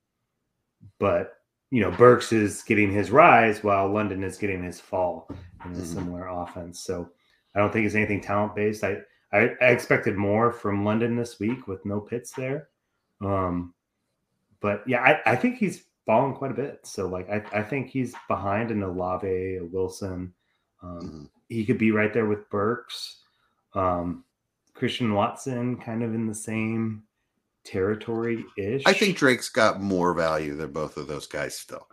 [0.99, 1.35] but
[1.71, 5.27] you know, Burks is getting his rise while London is getting his fall
[5.65, 5.85] in a Mhm.
[5.87, 6.81] similar offense.
[6.81, 7.11] So
[7.55, 8.85] I don't think it's anything talent based.
[8.85, 8.99] I,
[9.33, 12.69] I I expected more from London this week with no Pitts there.
[13.21, 13.73] Um,
[14.61, 16.81] but yeah, I, I think he's fallen quite a bit.
[16.87, 20.33] So like I, I think he's behind an Olave, a Wilson.
[20.83, 21.29] Um, Mhm.
[21.49, 23.19] he could be right there with Burks.
[23.75, 24.25] Um,
[24.75, 27.03] Christian Watson kind of in the same
[27.65, 28.83] territory ish.
[28.87, 31.87] I think Drake's got more value than both of those guys still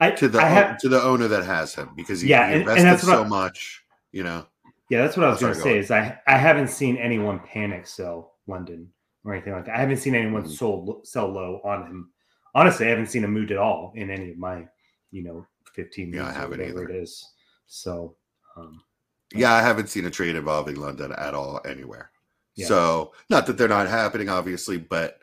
[0.00, 2.60] I, to the I have, to the owner that has him because he, Yeah, he
[2.60, 3.84] and- and invested so I- much.
[4.12, 4.46] You know,
[4.90, 5.78] yeah, that's what I was going to say.
[5.78, 8.92] Is I I haven't seen anyone panic sell London
[9.24, 9.76] or anything like that.
[9.76, 10.50] I haven't seen anyone Mhm.
[10.50, 12.10] sold sell low on him.
[12.54, 14.66] Honestly, I haven't seen him moved at all in any of my,
[15.12, 16.12] you know, fifteen.
[16.12, 16.88] Yeah, I haven't either.
[16.88, 17.24] It is
[17.66, 18.16] so.
[18.56, 18.82] Um,
[19.32, 22.10] yeah, I haven't seen a trade involving London at all anywhere.
[22.56, 22.66] Yeah.
[22.66, 25.20] So not that they're not happening, obviously, but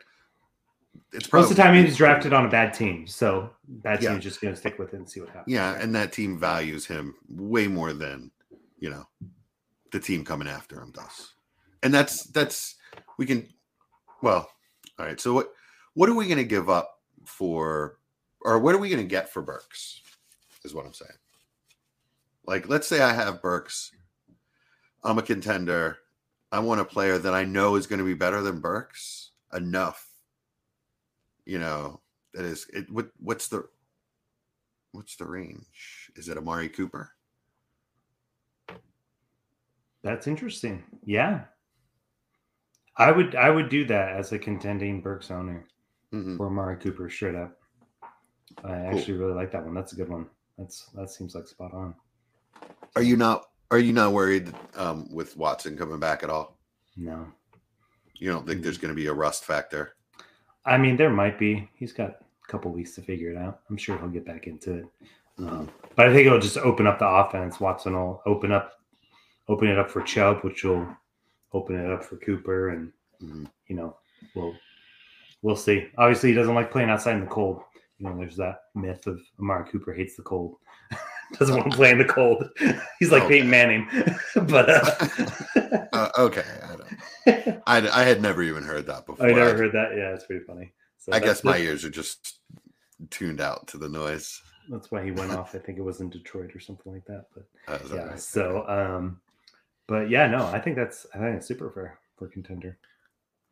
[1.12, 4.12] it's most of the time, he was drafted on a bad team, so bad team
[4.12, 4.16] Yeah.
[4.16, 5.52] is just going to stick with it and see what happens.
[5.52, 8.30] Yeah, and that team values him way more than
[8.78, 9.06] you know
[9.92, 11.34] the team coming after him does.
[11.82, 12.76] And that's that's
[13.18, 13.48] we can
[14.22, 14.50] well,
[14.98, 15.20] all right.
[15.20, 15.52] So what
[15.94, 17.98] what are we gonna give up for
[18.40, 20.02] or what are we gonna get for Burks?
[20.64, 21.10] Is what I'm saying.
[22.48, 23.92] Like, let's say I have Burks,
[25.04, 25.98] I'm a contender.
[26.50, 30.06] I want a player that I know is going to be better than Burks enough.
[31.44, 32.00] You know,
[32.32, 32.90] that is it.
[32.90, 33.68] What what's the
[34.92, 36.10] what's the range?
[36.16, 37.12] Is it Amari Cooper?
[40.02, 40.84] That's interesting.
[41.04, 41.44] Yeah.
[42.96, 45.66] I would I would do that as a contending Burks owner
[46.12, 46.36] Mhm.
[46.36, 47.56] for Amari Cooper straight up.
[48.64, 49.74] I actually really like that one.
[49.74, 50.26] That's a good one.
[50.56, 51.94] That's that seems like spot on.
[52.96, 56.58] Are you not are you not worried um, with Watson coming back at all?
[56.96, 57.26] No.
[58.14, 59.94] You don't think there's going to be a rust factor?
[60.64, 61.68] I mean there might be.
[61.74, 63.60] He's got a couple weeks to figure it out.
[63.70, 64.86] I'm sure he'll get back into it.
[65.38, 67.60] Um, but I think it'll just open up the offense.
[67.60, 68.77] Watson will open up
[69.48, 70.86] open it up for Chubb, which will
[71.52, 73.50] open it up for Cooper and Mhm.
[73.66, 73.96] you know,
[74.34, 74.54] we'll
[75.42, 75.88] we'll see.
[75.98, 77.62] Obviously, he doesn't like playing outside in the cold.
[77.98, 80.56] You know, there's that myth of Amari Cooper hates the cold,
[81.38, 82.48] doesn't want to play in the cold.
[83.00, 83.34] He's like Okay.
[83.40, 83.88] Peyton Manning,
[84.46, 89.26] but uh, Uh, okay, I, don't, I I had never even heard that before.
[89.26, 89.96] I never heard that.
[89.96, 90.72] Yeah, it's pretty funny.
[90.98, 92.38] So I guess my ears are just
[93.10, 94.40] tuned out to the noise.
[94.68, 95.54] that's why he went off.
[95.54, 97.24] I think it was in Detroit or something like that.
[97.34, 98.20] But Uh, yeah, right?
[98.20, 99.20] so um,
[99.88, 102.78] but yeah, no, I think that's I think it's super fair for contender.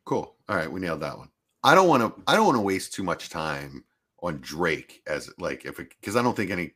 [0.05, 0.35] Cool.
[0.47, 1.29] All right, we nailed that one.
[1.63, 2.23] I don't want to.
[2.27, 3.83] I don't want to waste too much time
[4.23, 6.71] on Drake as like if it because I don't think any.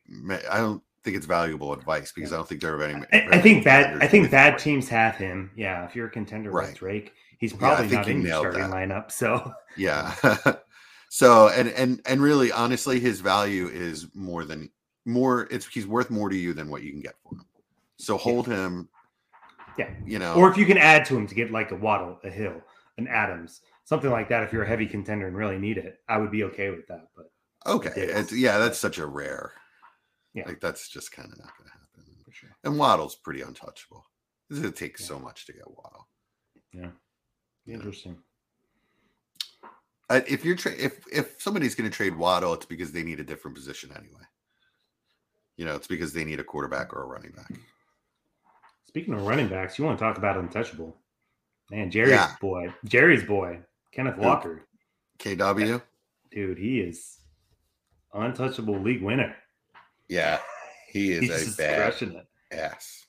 [0.51, 3.05] I don't think it's valuable advice because I don't think there are any.
[3.13, 4.01] I, I think bad.
[4.03, 4.63] I think bad Drake.
[4.63, 5.51] teams have him.
[5.55, 6.67] Yeah, if you're a contender Right.
[6.67, 8.71] with Drake, he's probably think not in your starting that.
[8.71, 9.11] lineup.
[9.11, 10.13] So Yeah.
[11.09, 14.69] so and and and really, honestly, his value is more than
[15.05, 15.47] more.
[15.51, 17.45] It's he's worth more to you than what you can get for him.
[17.97, 18.89] So hold him.
[19.77, 19.89] Yeah.
[20.05, 20.33] You know.
[20.35, 22.61] or if you can add to him to get like a Waddle, a Hill,
[22.97, 24.43] an Adams, something like that.
[24.43, 27.07] If you're a heavy contender and really need it, I would be okay with that.
[27.15, 27.31] But
[27.67, 28.23] okay.
[28.31, 29.53] Yeah, that's such a rare.
[30.33, 30.43] Yeah.
[30.47, 32.15] Like that's just kind of not going to happen.
[32.25, 32.49] For sure.
[32.63, 34.05] And Waddle's pretty untouchable.
[34.49, 35.07] It takes Yeah.
[35.07, 36.07] so much to get Waddle.
[36.73, 36.91] Yeah.
[37.65, 37.75] Yeah.
[37.75, 38.17] Interesting.
[40.09, 43.19] Uh, if you're tra- if if somebody's going to trade Waddle, it's because they need
[43.21, 44.23] a different position anyway.
[45.57, 47.51] You know, it's because they need a quarterback or a running back.
[48.91, 50.97] Speaking of running backs, you want to talk about untouchable?
[51.69, 52.35] Man, Jerry's Yeah.
[52.41, 53.61] boy, Jerry's boy,
[53.93, 54.17] Kenneth?
[54.17, 54.67] Walker,
[55.17, 55.81] KW,
[56.29, 57.19] dude, he is
[58.13, 59.33] untouchable league winner.
[60.09, 60.39] yeah,
[60.89, 63.05] he is He's a bad ass.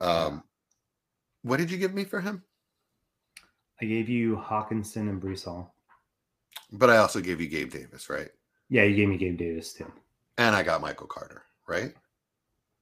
[0.00, 0.44] Um,
[1.42, 2.44] what did you give me for him?
[3.82, 5.74] I gave you Hockenson and Breece Hall.
[6.70, 8.28] But I also gave you Gabe Davis, right?
[8.68, 9.90] Yeah, you gave me Gabe Davis too.
[10.38, 11.92] And I got Michael Carter, right?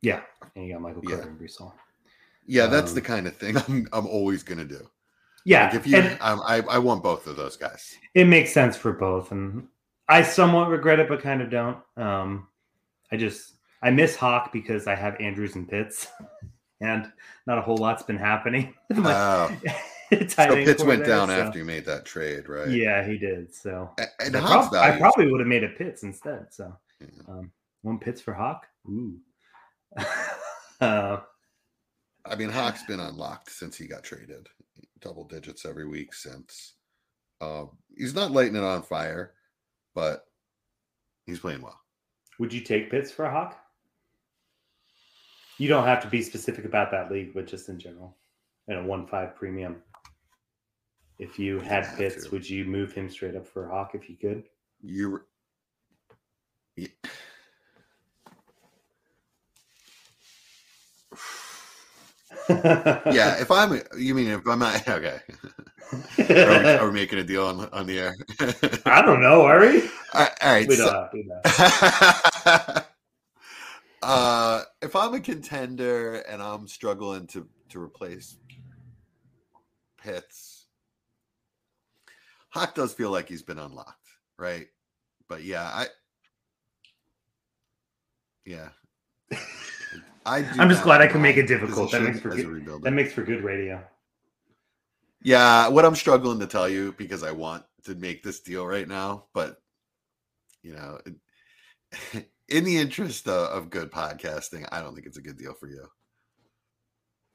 [0.04, 0.20] Yeah,
[0.54, 1.16] and you got Michael Yeah.
[1.16, 1.74] Carter and Breece Hall.
[2.46, 4.88] Yeah, that's the Um, kind of thing I'm I'm always gonna do.
[5.46, 7.96] Yeah, Like if you, and um, I I want both of those guys.
[8.14, 9.66] it makes sense for both, and
[10.08, 11.78] I somewhat regret it, but kind of don't.
[11.96, 12.48] Um,
[13.12, 16.06] I just I miss Hawk because I have Andrews and Pitts,
[16.80, 17.10] and
[17.46, 18.74] not a whole lot's been happening.
[18.96, 22.68] Oh, Tight so Pitts went quarterback, down so- after you made that trade, right?
[22.68, 23.52] Yeah, he did.
[23.54, 26.46] So A- And, I, prob- I probably would have made a Pitts instead.
[26.50, 27.06] So Yeah.
[27.26, 27.50] um,
[27.82, 28.66] one Pitts for Hawk.
[28.86, 29.16] Ooh.
[30.80, 31.18] Uh,
[32.26, 34.48] I mean, Hawk's been unlocked since he got traded,
[35.00, 36.74] double digits every week since.
[37.40, 39.34] Um, he's not lighting it on fire,
[39.94, 40.24] but
[41.26, 41.78] he's playing well.
[42.38, 43.58] would you take Pitts for a Hawk?
[45.58, 48.16] You don't have to be specific about that league, but just in general,
[48.68, 49.82] in a one five premium.
[51.18, 52.30] If you had have Pitts, to.
[52.30, 54.44] would you move him straight up for a Hawk if you could?
[54.82, 55.20] You,
[56.76, 56.88] yeah.
[62.48, 63.36] Yeah.
[63.40, 65.20] If I'm, you mean if I'm not okay?
[66.18, 68.14] Are we, are we making a deal on on the air?
[68.86, 69.42] I don't know.
[69.42, 69.88] Are we?
[70.12, 70.66] all right.
[70.68, 71.12] We so- don't.
[71.12, 72.84] We don't.
[74.02, 78.36] uh, if I'm a contender and I'm struggling to to replace
[80.02, 80.66] Pitts,
[82.50, 84.66] Hawk does feel like he's been unlocked, right?
[85.28, 85.86] But yeah, I
[88.44, 88.68] yeah.
[90.26, 91.90] I I'm just glad I can make it difficult.
[91.92, 93.82] That makes for good- That makes for good radio.
[95.22, 98.86] Yeah, what I'm struggling to tell you because I want to make this deal right
[98.88, 99.56] now, but
[100.62, 100.98] you know,
[102.48, 105.68] in the interest of, of good podcasting, I don't think it's a good deal for
[105.68, 105.86] you.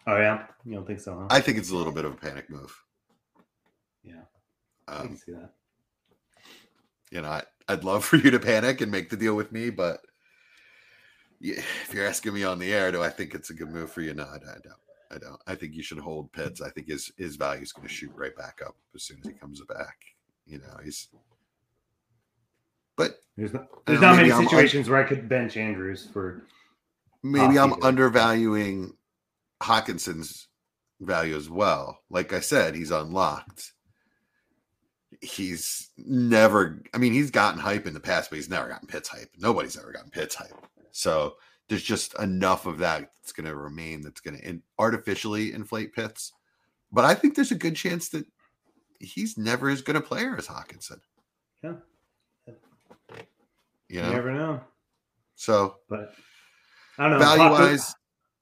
[0.08, 1.14] Oh yeah, you don't think so?
[1.20, 1.28] Huh?
[1.30, 2.76] I think it's a little bit of a panic move.
[4.04, 4.22] yeah,
[4.88, 5.52] I can Um, see that.
[7.12, 9.70] you know, I, I'd love for you to panic and make the deal with me,
[9.70, 10.00] but
[11.42, 14.02] if you're asking me on the air, do I think it's a good move for
[14.02, 14.14] you?
[14.14, 14.76] No, I, I don't.
[15.12, 15.42] I don't.
[15.48, 16.42] I think you should hold hmm.
[16.42, 16.62] Pitts.
[16.62, 19.28] I think his his value is going to shoot right back up as soon as
[19.28, 19.98] he comes back.
[20.46, 21.08] You know, he's.
[22.96, 26.10] But There's not, there's know, not many I'm un- situations where I could bench Andrews
[26.12, 26.44] for.
[27.24, 27.86] maybe I'm either.
[27.86, 28.94] undervaluing
[29.64, 30.50] Hockenson's
[31.00, 32.02] value as well.
[32.10, 33.72] Like I said, he's unlocked.
[35.22, 39.08] He's never, I mean, he's gotten hype in the past, but he's never gotten Pitts
[39.08, 39.30] hype.
[39.38, 40.68] Nobody's ever gotten Pitts hype.
[40.92, 41.36] So
[41.68, 45.94] there's just enough of that that's going to remain that's going to in, artificially inflate
[45.94, 46.34] Pitts.
[46.92, 48.26] But I think there's a good chance that
[49.00, 51.00] he's never as good a player as Hockenson.
[51.64, 51.74] Yeah.
[52.48, 53.26] You
[53.90, 54.62] You know, never know,
[55.36, 56.14] so but
[57.00, 57.16] I don't know.
[57.18, 57.96] Uh, value Hawk- wise,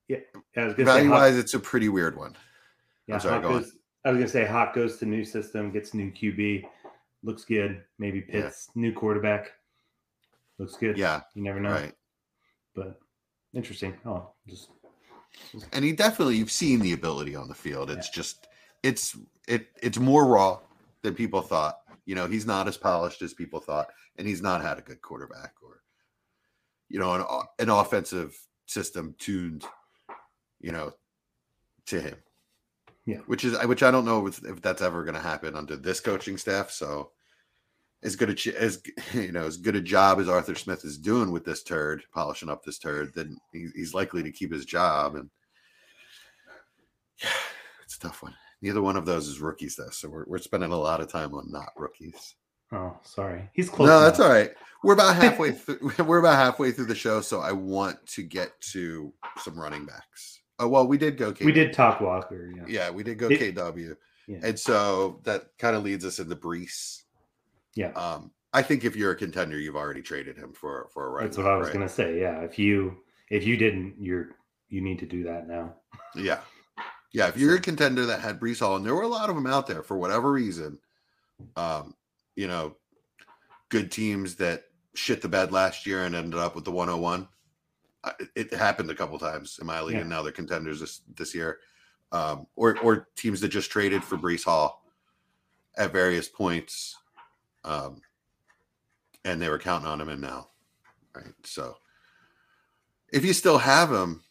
[0.09, 0.17] yeah,
[0.57, 2.35] I was say value wise, it's a pretty weird one.
[3.07, 3.61] Yeah, sorry, Hawk go on.
[3.61, 3.71] goes,
[4.03, 6.65] I was gonna say Hawk goes to new system, gets new QB,
[7.23, 7.81] looks good.
[7.97, 8.41] Maybe Yeah.
[8.41, 9.53] Pitts new quarterback,
[10.59, 10.97] looks good.
[10.97, 11.71] Yeah, you never know.
[11.71, 11.93] right.
[12.77, 12.99] But
[13.53, 13.95] interesting.
[14.05, 14.69] Oh, just
[15.73, 18.47] and he definitely you've seen the ability on the field it's just
[18.83, 20.59] it's it it's more raw
[21.03, 23.87] than people thought you know he's not as polished as people thought
[24.17, 25.81] and he's not had a good quarterback or
[26.89, 27.23] you know an,
[27.59, 28.35] an offensive
[28.65, 29.63] system tuned
[30.59, 30.91] you know
[31.85, 32.15] to him
[33.05, 33.19] Yeah.
[33.27, 35.99] which is which i don't know if, if that's ever going to happen under this
[35.99, 37.11] coaching staff so
[38.03, 38.81] as good a as
[39.13, 42.49] you know as good a job as Arthur Smith is doing with this turd, polishing
[42.49, 45.15] up this turd, then he's, likely to keep his job.
[45.15, 45.29] And
[47.23, 47.29] yeah,
[47.83, 48.35] it's a tough one.
[48.61, 51.33] Neither one of those is rookies, though, so we're we're spending a lot of time
[51.33, 52.35] on not rookies.
[52.71, 53.49] oh, sorry.
[53.53, 53.87] He's close.
[53.87, 54.51] no, that's all right.
[54.83, 55.91] We're about halfway through.
[56.05, 60.41] We're about halfway through the show, so I want to get to some running backs.
[60.59, 61.31] Oh well, we did go.
[61.33, 61.45] KW.
[61.45, 62.51] We did talk Walker.
[62.55, 62.63] Yeah.
[62.67, 63.95] Yeah, we did go It- KW,
[64.27, 64.39] Yeah.
[64.43, 67.03] and so that kind of leads us into Breece.
[67.77, 67.91] Yeah.
[67.91, 71.23] Um, I think if you're a contender, you've already traded him for for a right.
[71.25, 71.73] That's what I was right?
[71.73, 72.19] gonna say.
[72.19, 72.39] Yeah.
[72.41, 72.97] If you
[73.29, 74.29] if you didn't, you're
[74.69, 75.75] you need to do that now.
[76.15, 76.39] Yeah.
[77.13, 77.27] Yeah.
[77.27, 79.45] If you're a contender that had Breece Hall, and there were a lot of them
[79.47, 80.79] out there for whatever reason,
[81.55, 81.93] um,
[82.35, 82.75] you know,
[83.69, 84.63] good teams that
[84.95, 87.27] shit the bed last year and ended up with the 101.
[88.35, 90.01] It happened a couple times in my league, Yeah.
[90.01, 91.59] and now they're contenders this this year.
[92.11, 94.83] Um, or or teams that just traded for Breece Hall
[95.77, 96.95] at various points,
[97.63, 98.01] um,
[99.25, 100.49] and they were counting on him, and now,
[101.15, 101.33] right?
[101.43, 101.75] So,
[103.11, 104.21] if you still have him,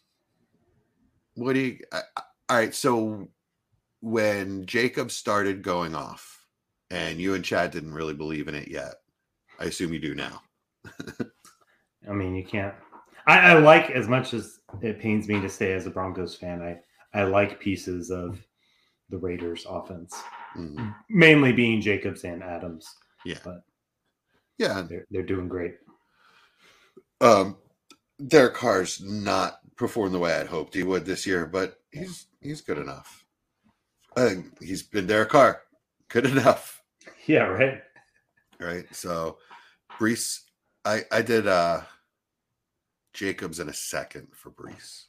[1.35, 1.79] what do you?
[1.91, 3.27] I, I- all right, so
[3.99, 6.45] when Jacob started going off,
[6.89, 8.95] and you and Chad didn't really believe in it yet,
[9.59, 10.41] I assume you do now.
[12.09, 12.73] I mean, you can't.
[13.25, 16.61] I, I like as much as it pains me to say as a Broncos fan.
[16.61, 16.79] I
[17.19, 18.39] I like pieces of
[19.09, 20.15] the Raiders' offense,
[20.55, 20.95] Mhm.
[21.09, 22.95] mainly being Jacobs and Adams.
[23.27, 23.57] Yeah,
[24.57, 25.75] yeah, They're they're doing great.
[27.21, 27.57] um,
[28.27, 32.61] Derek Carr's not performed the way I'd hoped he would this year, but he's he's
[32.61, 33.25] good enough.
[34.15, 35.61] I think he's been Derek Carr.
[36.09, 36.81] good enough,
[37.27, 37.81] Yeah, right.
[38.59, 38.85] right?
[38.95, 39.37] So,
[39.99, 40.41] Breece,
[40.85, 41.81] I I did uh
[43.13, 45.05] Jacobs in a second for Breece,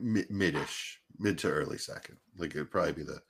[0.00, 2.16] Mid, midish, mid to early second.
[2.38, 3.20] Like it'd probably be the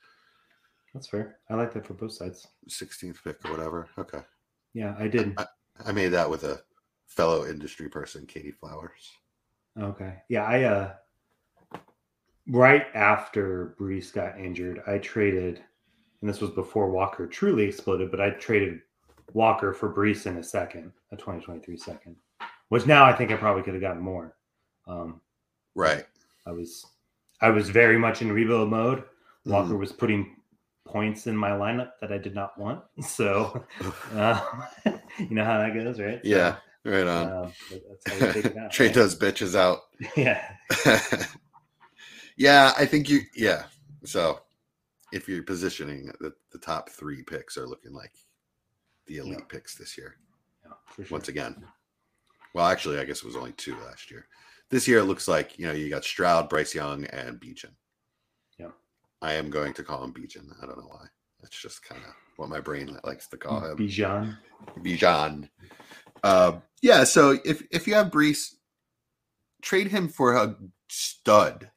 [0.95, 1.39] That's fair.
[1.49, 2.47] I like that for both sides.
[2.69, 3.89] 16th pick or whatever.
[3.99, 4.21] Okay,
[4.73, 5.37] Yeah, I did.
[5.85, 6.61] I made that with a
[7.05, 9.11] fellow industry person, Katie Flowers.
[9.77, 10.15] Okay.
[10.29, 10.93] Yeah, I uh
[12.47, 15.61] right after Breece got injured, I traded
[16.21, 18.79] and this was before Walker truly exploded, but I traded
[19.33, 22.15] Walker for Breece in a second, a 2023 second.
[22.69, 24.37] Which now I think I probably could have gotten more.
[24.87, 25.19] Um
[25.75, 26.05] Right.
[26.45, 26.85] I was
[27.41, 29.03] I was very much in rebuild mode.
[29.43, 29.79] Walker Mhm.
[29.79, 30.37] was putting
[30.85, 32.83] points in my lineup that I did not want.
[33.03, 33.65] So
[34.13, 34.41] uh,
[35.19, 36.21] you know how that goes, right?
[36.23, 37.31] So, Yeah, right on.
[37.45, 38.71] um, that's how we take it out.
[38.71, 38.95] Trade right?
[38.95, 39.79] those bitches out.
[40.15, 40.41] Yeah.
[42.37, 43.21] yeah, I think you.
[43.35, 43.63] Yeah,
[44.03, 44.39] so
[45.13, 48.11] if you're positioning the, the top three picks are looking like
[49.07, 49.45] the elite Yeah.
[49.49, 50.15] picks this year.
[50.65, 51.05] yeah sure.
[51.09, 51.63] Once again,
[52.53, 54.27] well, actually, I guess it was only two last year.
[54.69, 57.71] This year, it looks like you know you got Stroud, Bryce Young, and Beechin.
[59.25, 59.31] Yeah.
[59.31, 60.51] I am going to call him Bijan.
[60.61, 61.05] I don't know why.
[61.41, 63.77] That's just kind of what my brain likes to call him.
[63.77, 64.37] Bijan.
[64.79, 65.49] Bijan.
[66.23, 68.55] Uh, yeah, so if if you have Breece,
[69.61, 70.55] trade him for a
[70.89, 71.69] stud.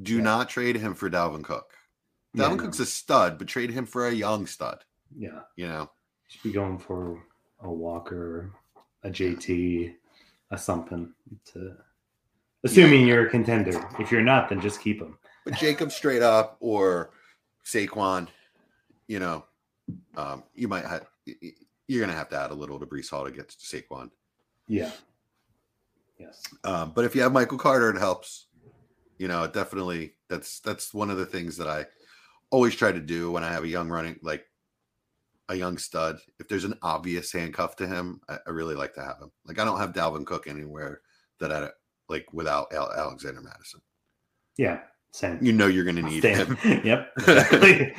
[0.00, 0.22] Do Yeah.
[0.22, 1.74] not trade him for Dalvin Cook.
[2.34, 2.62] Yeah, Dalvin no.
[2.64, 4.84] Cook's a stud, but trade him for a young stud.
[5.16, 5.40] Yeah.
[5.56, 5.90] You know,
[6.28, 7.22] Should be going for
[7.60, 8.52] a Walker,
[9.02, 9.94] a JT,
[10.50, 11.12] a something
[11.52, 11.76] to
[12.64, 13.88] assuming you're a contender.
[13.98, 15.18] If you're not, then just keep him.
[15.44, 17.10] But Jacob straight up or
[17.64, 18.28] Saquon.
[19.08, 19.44] You know,
[20.16, 21.06] um, you might have
[21.88, 24.10] you're gonna have to add a little to Breece Hall to get to Saquon.
[24.68, 24.92] Yeah.
[26.18, 26.42] Yes.
[26.64, 28.46] Um, but if you have Michael Carter, it helps.
[29.18, 31.86] You know, it definitely that's that's one of the things that I
[32.50, 34.44] always try to do when I have a young running like
[35.48, 36.18] a young stud.
[36.38, 39.30] If there's an obvious handcuff to him, I, I really like to have him.
[39.44, 41.00] Like I don't have Dalvin Cook anywhere
[41.40, 41.68] that I
[42.08, 43.80] like without Al- Alexander Mattison.
[44.56, 44.80] Yeah.
[45.12, 45.38] Same.
[45.42, 46.54] You know you're going to need Same.
[46.56, 47.12] him, yep.
[47.18, 47.94] Exactly.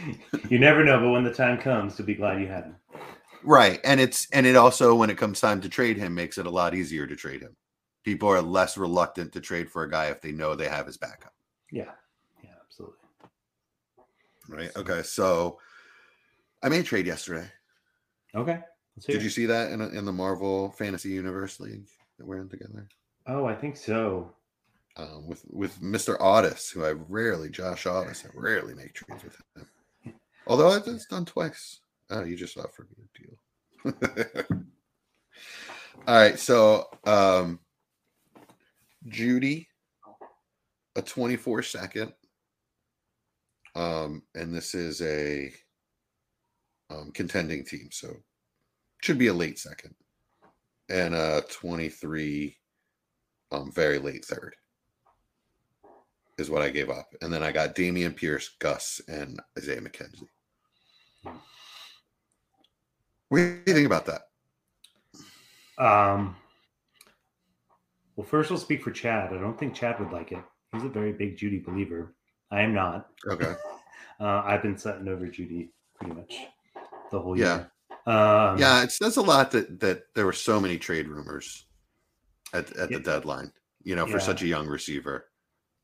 [0.50, 2.76] you never know, but when the time comes, to be glad you had him.
[3.44, 3.80] right?
[3.84, 6.50] And it's and it also when it comes time to trade him makes it a
[6.50, 7.56] lot easier to trade him.
[8.04, 10.98] People are less reluctant to trade for a guy if they know they have his
[10.98, 11.34] backup.
[11.72, 11.92] Yeah.
[12.44, 12.52] Yeah.
[12.66, 12.98] Absolutely.
[14.50, 14.72] Right.
[14.78, 15.04] Okay.
[15.04, 15.60] So
[16.64, 17.48] I made a trade yesterday.
[18.34, 18.60] Okay.
[19.06, 19.22] Did it.
[19.24, 21.88] you see that in, in the Marvel Fantasy Universe League
[22.18, 22.88] that we're in together?
[23.28, 24.32] Oh, I think so.
[24.98, 26.18] Um, with with Mr.
[26.20, 30.16] Otis, who I rarely Josh Otis, I rarely make trades with him.
[30.48, 31.80] Although I've it's done twice.
[32.10, 34.44] Oh, you just offered me a deal.
[36.08, 37.60] All right, so um
[39.08, 39.68] Jeudy,
[40.96, 42.14] a 24 second.
[43.74, 45.54] Um, and this is a
[46.90, 48.18] um, contending team, so
[49.02, 49.96] should be a late second,
[50.90, 52.58] and a 23
[53.54, 54.56] um, very late third
[56.42, 57.14] is what I gave up.
[57.22, 60.28] And then I got Dameon Pierce, Gus, and Isaiah McKenzie.
[63.30, 64.24] What do you think about that?
[65.78, 66.36] Um,
[68.16, 69.32] well, first, I'll speak for Chad.
[69.34, 70.44] I don't think Chad would like it.
[70.74, 72.14] He's a very big Jeudy believer.
[72.52, 73.08] I am not.
[73.28, 73.54] Okay.
[74.20, 76.36] Uh, I've been setting over Jeudy pretty much
[77.12, 77.56] the whole Yeah.
[77.56, 77.72] year.
[78.16, 81.66] Um, Yeah, it says a lot that that there were so many trade rumors
[82.54, 82.98] at at Yeah.
[83.00, 83.52] the deadline.
[83.84, 84.24] You know, for Yeah.
[84.24, 85.31] such a young receiver.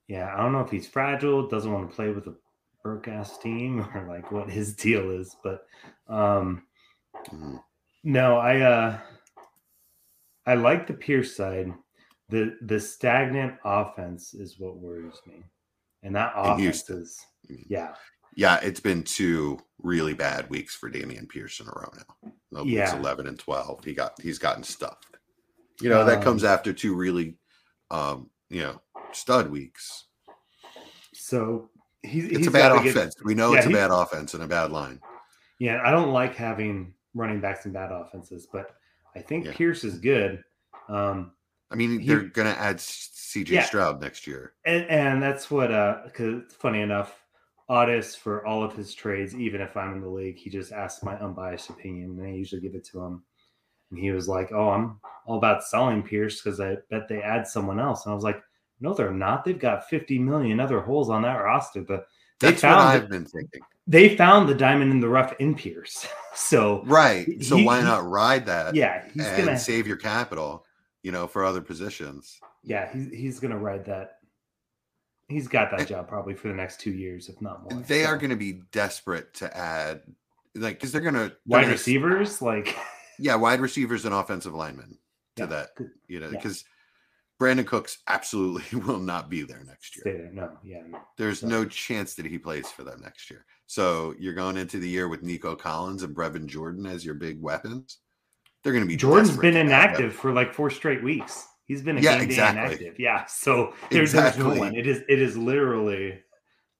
[0.08, 2.36] Yeah, I don't know if he's fragile, doesn't want to play with a
[2.84, 5.36] broke ass team, or like what his deal is.
[5.43, 5.66] But
[6.08, 6.64] um,
[7.30, 7.62] Mhm.
[8.03, 8.99] no, I uh,
[10.45, 11.74] I like the Pierce side.
[12.30, 15.43] the The stagnant offense is what worries me,
[16.03, 17.01] and that offense Houston.
[17.01, 17.20] is
[17.68, 17.95] yeah.
[18.36, 22.62] Yeah, it's been two really bad weeks for Dameon Pierce in a row now.
[22.64, 22.95] Weeks Yeah.
[22.99, 23.84] 11 and 12.
[23.84, 25.18] He got he's gotten stuffed.
[25.82, 27.38] You know, that Um, comes after two really
[27.89, 28.82] um, you know,
[29.12, 30.06] stud weeks.
[31.14, 31.70] So
[32.04, 33.16] he's It's he's a bad offense.
[33.24, 35.00] we know yeah, it's a bad offense and a bad line.
[35.60, 38.76] yeah, I don't like having running backs in bad offenses, but
[39.16, 39.54] I think Yeah.
[39.54, 40.43] Pierce is good.
[40.88, 41.32] Um,
[41.72, 43.64] I mean, He- they're going to add CJ Yeah.
[43.66, 44.54] Stroud next year.
[44.66, 47.20] and, and that's what uh because funny enough
[47.70, 51.04] Otis for all of his trades even if i'm in the league he just asks
[51.04, 53.22] my unbiased opinion and i usually give it to him
[53.92, 57.48] and he was like oh i'm all about selling pierce because i bet they add
[57.48, 58.06] someone else.
[58.06, 58.42] And i was like
[58.80, 59.44] no they're not.
[59.44, 61.82] They've got 50 million other holes on that roster.
[61.82, 62.06] But
[62.40, 63.62] they That's what found I've it- been thinking.
[63.88, 66.08] they found the diamond in the rough in pierce.
[66.36, 67.44] So Right.
[67.44, 70.64] So He- why not ride that yeah he's and gonna save your capital,
[71.02, 72.40] you know, for other positions?
[72.64, 74.18] yeah he's, he's gonna ride that.
[75.28, 78.16] He's got that job probably for the next two years if not more They are
[78.18, 80.02] going to be desperate to add,
[80.56, 82.42] like, because they're going to wide receivers?
[82.42, 82.78] Like
[83.20, 84.97] Yeah, wide receivers and offensive linemen
[85.38, 85.70] to Yeah, that,
[86.07, 86.38] you know, Yeah.
[86.38, 86.63] because
[87.39, 90.03] Brandin Cooks absolutely will not be there next year.
[90.05, 90.32] there.
[90.34, 90.99] No, yeah, no.
[91.18, 93.45] There's So- no chance that he plays for them next year.
[93.68, 97.41] So you're going into the year with Nico Collins and Brevin Jordan as your big
[97.41, 97.99] weapons.
[98.63, 101.45] They're going to be Jordan's been inactive for like four straight weeks.
[101.65, 102.61] He's been a Yeah, game exactly.
[102.61, 102.99] day inactive.
[102.99, 104.74] Yeah, so there's, there's no one.
[104.76, 106.22] It is it is literally,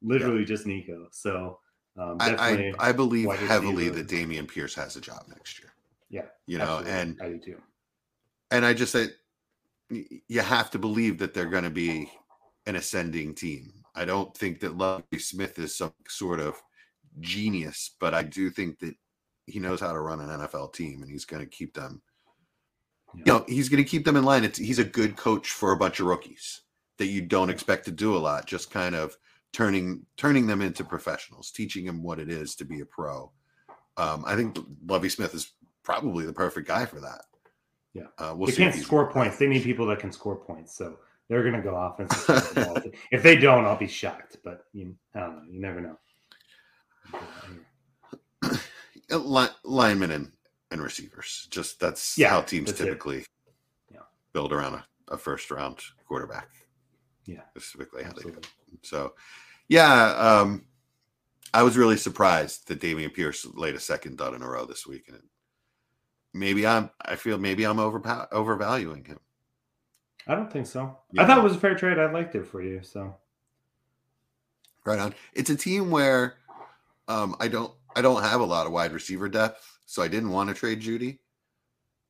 [0.01, 1.07] literally just Nico.
[1.11, 1.59] So
[1.97, 4.03] um, I, I, I believe heavily receiver.
[4.03, 5.73] that Dameon Pierce has a job next year.
[6.10, 6.91] Yeah, You know, absolutely.
[6.91, 7.62] and I do too.
[8.51, 9.08] and I just say
[9.89, 12.12] you have to believe that they're going to be
[12.66, 13.74] an ascending team.
[13.95, 16.62] I don't think that Lovie Smith is some sort of
[17.20, 18.95] genius, but I do think that
[19.45, 22.01] he knows how to run an NFL team, and he's going to keep them.
[23.16, 23.22] Yeah.
[23.26, 24.43] You know, he's going to keep them in line.
[24.43, 26.62] It's, he's a good coach for a bunch of rookies
[26.97, 28.45] that you don't expect to do a lot.
[28.45, 29.16] Just kind of
[29.53, 33.32] turning turning them into professionals, teaching them what it is to be a pro.
[33.95, 35.53] Um, I think Lovie Smith is
[35.88, 37.21] probably the perfect guy for that.
[37.93, 38.07] Yeah.
[38.17, 39.38] uh, we'll they can't score points.
[39.38, 40.75] They need people that can score points.
[40.75, 44.35] So they're going to go the if they don't, I'll be shocked.
[44.43, 45.43] But you, I don't know.
[45.49, 45.97] You never know.
[49.09, 50.29] Uh, li- linemen and,
[50.69, 51.47] and receivers.
[51.49, 53.23] Just that's Yeah, how teams that's typically
[53.89, 54.01] Yeah.
[54.33, 56.49] build around a, a first round quarterback.
[57.25, 58.38] Yeah, That's typically how they do.
[58.81, 59.13] So,
[59.69, 60.65] yeah, um,
[61.53, 64.85] I was really surprised that Dameon Pierce laid a second dud in a row this
[64.85, 65.21] week, and
[66.39, 66.89] maybe I'm.
[67.01, 69.19] I feel maybe I'm overpow- overvaluing him.
[70.27, 70.97] I don't think so.
[71.13, 71.23] Yeah.
[71.23, 71.97] I thought it was a fair trade.
[71.97, 72.81] I liked it for you.
[72.83, 73.15] So
[74.85, 75.13] Right on.
[75.33, 76.35] It's a team where
[77.07, 77.73] um, I don't.
[77.95, 80.81] I don't have a lot of wide receiver depth, so I didn't want to trade
[80.81, 81.19] Jeudy.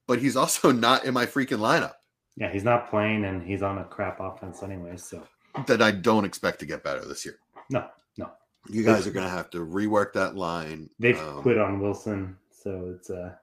[0.06, 1.94] But he's also not in my freaking lineup.
[2.36, 4.98] yeah, he's not playing, and he's on a crap offense anyway.
[4.98, 5.24] So
[5.66, 7.40] that I don't expect to get better this year.
[7.72, 8.30] no, no,
[8.68, 10.90] You guys are going to have to rework that line.
[11.00, 12.38] they've Um, quit on Wilson.
[12.52, 13.34] So it's uh,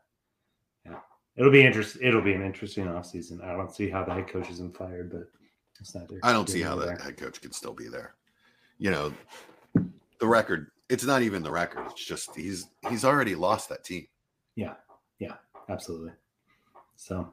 [1.37, 2.03] it'll be interesting.
[2.07, 3.43] It'll be an interesting offseason.
[3.45, 5.29] I don't see how the head coach isn't fired, but
[5.81, 6.21] it's not there.
[6.23, 6.97] I don't see how there.
[6.97, 8.15] head coach can still be there.
[8.79, 9.13] You know,
[10.21, 10.71] the record.
[10.89, 11.87] It's not even the record.
[11.91, 14.07] It's just he's he's already lost that team.
[14.57, 14.75] Yeah,
[15.19, 15.35] yeah,
[15.69, 16.13] absolutely.
[16.97, 17.33] So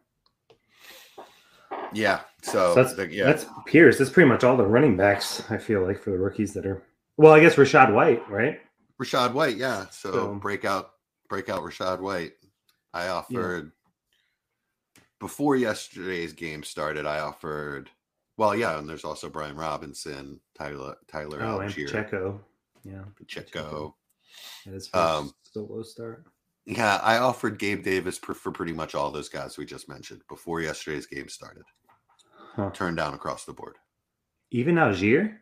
[1.94, 2.22] Yeah.
[2.42, 3.26] So, So that's the- yeah.
[3.26, 3.98] that's Pierce.
[3.98, 5.44] That's pretty much all the running backs.
[5.52, 6.84] I feel like for the rookies that are.
[7.18, 8.60] Well, I guess Rachaad White, right?
[9.02, 9.58] Rachaad White.
[9.58, 9.86] Yeah.
[9.92, 10.92] So, So- breakout
[11.30, 12.34] breakout Rachaad White.
[12.94, 13.72] I offered
[15.22, 17.06] before yesterday's game started.
[17.06, 17.90] I offered.
[18.38, 22.42] Well, yeah, and there's also Brian Robinson, Tyler Tyler Oh, and Allgeier, Pacheco.
[22.84, 23.96] Yeah, Chico.
[24.66, 26.26] That is first Um, solo start.
[26.66, 30.22] Yeah, I offered Gabe Davis for, for pretty much all those guys we just mentioned
[30.28, 31.64] before yesterday's game started.
[32.56, 32.72] Huh.
[32.72, 33.76] Turned down across the board.
[34.52, 35.38] Even Allgeier?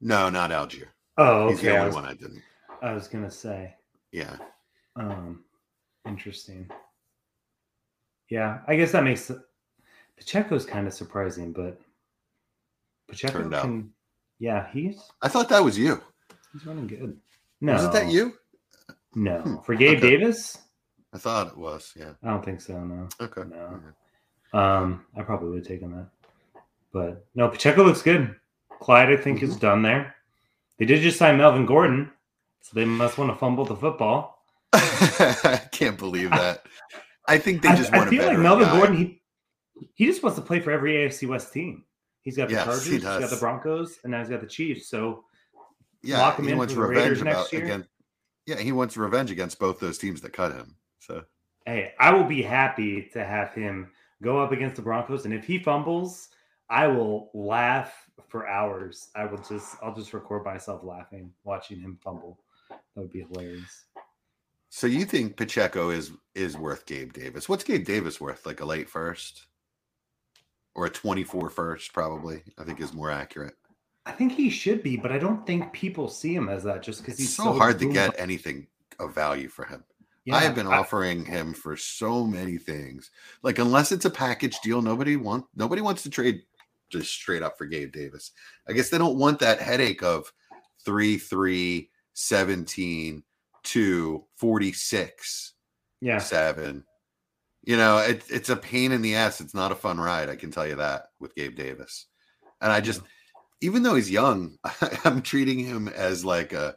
[0.00, 0.88] No, not Allgeier.
[1.18, 1.76] Oh, He's the okay.
[1.76, 2.42] I only was, one I didn't.
[2.82, 3.74] I was gonna say.
[4.12, 4.36] Yeah.
[4.96, 5.44] Um,
[6.06, 6.68] interesting.
[8.28, 9.30] Yeah, I guess that makes
[10.16, 11.80] Pacheco's kind of surprising, but
[13.08, 13.62] Pacheco Turned out.
[13.62, 13.92] can.
[14.38, 16.00] Yeah, he's I thought that was you.
[16.52, 17.16] he's running good.
[17.60, 18.34] No, Wasn't that you?
[19.14, 20.10] No, Hmm, for Gabe okay.
[20.10, 20.58] Davis,
[21.14, 21.92] I thought it was.
[21.96, 22.12] Yeah.
[22.22, 22.78] I don't think so.
[22.78, 23.42] No, Okay.
[23.48, 24.58] No.
[24.58, 26.08] um, I probably would have taken that,
[26.92, 28.34] but no, Pacheco looks good.
[28.80, 29.48] Clyde, I think, Mm-hmm.
[29.50, 30.14] is done there.
[30.78, 32.10] They did just sign Melvin Gordon,
[32.60, 34.44] so they must want to fumble the football.
[34.74, 36.66] I can't believe that.
[37.28, 38.78] I think they I, just I want a feel like Melvin guy.
[38.78, 39.22] Gordon, he
[39.94, 41.84] he just wants to play for every AFC West team.
[42.22, 44.46] He's got the Yes, Chargers, he has got the Broncos, and now he's got the
[44.46, 44.88] Chiefs.
[44.88, 45.24] So
[46.02, 47.64] yeah, lock him he in wants for the revenge Raiders next year?
[47.64, 47.88] against.
[48.46, 50.76] Yeah, he wants revenge against both those teams that cut him.
[51.00, 51.24] So
[51.66, 53.90] hey, I will be happy to have him
[54.22, 56.28] go up against the Broncos, and if he fumbles,
[56.70, 57.92] I will laugh
[58.28, 59.08] for hours.
[59.14, 62.40] I will just I'll just record myself laughing watching him fumble.
[62.70, 63.85] That would be hilarious.
[64.68, 67.48] So you think Pacheco is is worth Gabe Davis?
[67.48, 68.44] What's Gabe Davis worth?
[68.46, 69.46] Like a late first?
[70.74, 73.54] Or a 24 first, probably, I think is more accurate.
[74.04, 77.02] I think he should be, but I don't think people see him as that just
[77.02, 78.66] because he's so, hard to get anything
[79.00, 79.82] of value for him.
[80.24, 83.10] Yeah, I have been I- offering him for so many things.
[83.42, 86.42] Like unless it's a package deal, nobody want nobody wants to trade
[86.90, 88.32] just straight up for Gabe Davis.
[88.68, 90.32] I guess they don't want that headache of
[90.84, 93.22] 3 3 17
[93.66, 95.52] 2 46
[96.00, 96.84] yeah, 7.
[97.62, 99.40] You know, it, it's a pain in the ass.
[99.40, 102.06] It's not a fun ride, I can tell you that with Gabe Davis.
[102.60, 103.02] And I just
[103.60, 104.56] even though he's young,
[105.04, 106.76] I'm treating him as like a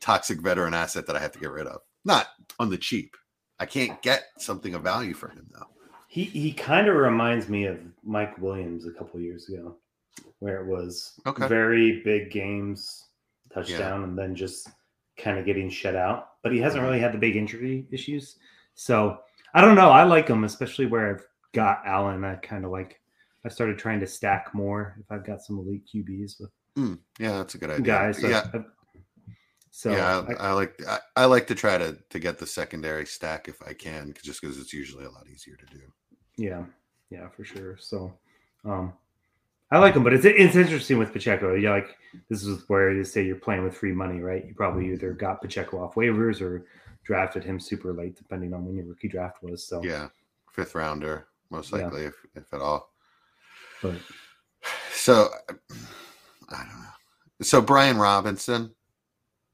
[0.00, 1.80] toxic veteran asset that I have to get rid of.
[2.04, 3.16] Not on the cheap.
[3.58, 5.66] I can't get something of value for him though.
[6.08, 9.76] he he kind of reminds me of Mike Williams a couple years ago,
[10.38, 11.48] where it was Okay.
[11.48, 13.04] very big games,
[13.52, 14.68] touchdown, and then just
[15.16, 16.28] kind of getting shut out.
[16.42, 18.36] But he hasn't really had the big injury issues.
[18.74, 19.18] So
[19.54, 19.90] I don't know.
[19.90, 22.24] I like him, especially where I've got Allen.
[22.24, 23.00] I kind of like.
[23.46, 27.32] I started trying to stack more if I've got some elite QBs with Hmm, yeah,
[27.38, 27.84] that's a good idea.
[27.84, 28.20] guys.
[28.20, 28.42] So, yeah,
[29.70, 32.46] so yeah, I- I, I like I, I like to try to to get the
[32.46, 35.82] secondary stack if I can, just because it's usually a lot easier to do.
[36.36, 36.64] Yeah,
[37.10, 37.76] yeah, for sure.
[37.78, 38.12] So,
[38.64, 38.92] um,
[39.74, 41.54] I like him, but it's it's interesting with Pacheco.
[41.54, 41.96] Yeah, like
[42.30, 44.44] this is where you say you're playing with free money, right?
[44.46, 46.64] You probably either got Pacheco off waivers or
[47.02, 49.66] drafted him super late, depending on when your rookie draft was.
[49.66, 50.08] So, Yeah,
[50.52, 51.78] fifth rounder most Yeah.
[51.78, 52.92] likely, if if at all.
[53.82, 53.96] but
[54.92, 55.28] So
[56.50, 57.42] I don't know.
[57.42, 58.72] So Brian Robinson,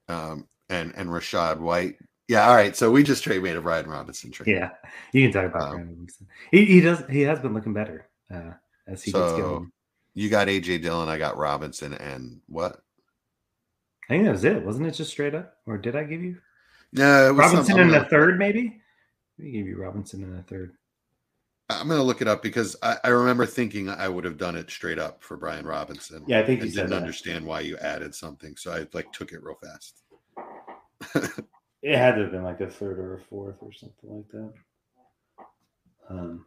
[0.08, 1.96] um, and and Rashad White.
[2.28, 2.76] Yeah, all right.
[2.76, 4.54] So we just trade made a Brian Robinson trade.
[4.54, 4.70] yeah,
[5.12, 6.26] you can talk about Um, Brian Robinson.
[6.50, 8.52] He he does he has been looking better uh,
[8.86, 9.72] as he gets going.
[10.20, 12.82] You got AJ Dillon, I got Robinson, and what?
[14.04, 14.90] I think that was it, wasn't it?
[14.90, 16.36] Just straight up, or did I give you
[16.92, 18.38] No, it was Robinson in the third?
[18.38, 18.82] Maybe
[19.38, 20.74] I gave you Robinson in the third.
[21.70, 24.70] I'm gonna look it up because I, I remember thinking I would have done it
[24.70, 26.24] straight up for Brian Robinson.
[26.26, 29.42] Yeah, I think you didn't understand why you added something, so I like took it
[29.42, 30.02] real fast.
[31.82, 34.52] It had to have been like a third or a fourth or something like that.
[36.10, 36.44] Um,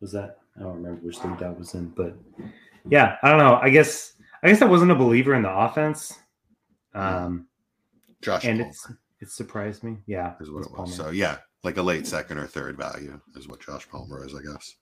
[0.00, 0.38] was that?
[0.56, 2.16] I don't remember which league that was in, but
[2.88, 3.58] yeah, I don't know.
[3.60, 6.18] I guess I guess I wasn't a believer in the offense,
[6.94, 7.46] um,
[8.22, 9.98] Josh and Palmer it's it surprised me.
[10.06, 10.76] Yeah, is what it was.
[10.76, 10.92] Palmer.
[10.92, 14.42] So yeah, like a late second or third value is what Josh Palmer is, I
[14.42, 14.74] guess.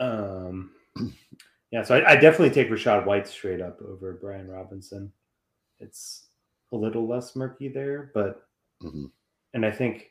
[0.00, 0.70] Um,
[1.70, 5.12] yeah, so I, I definitely take Rachaad White straight up over Brian Robinson.
[5.78, 6.26] It's
[6.72, 8.46] a little less murky there, but
[8.82, 9.10] Mhm.
[9.54, 10.10] and I think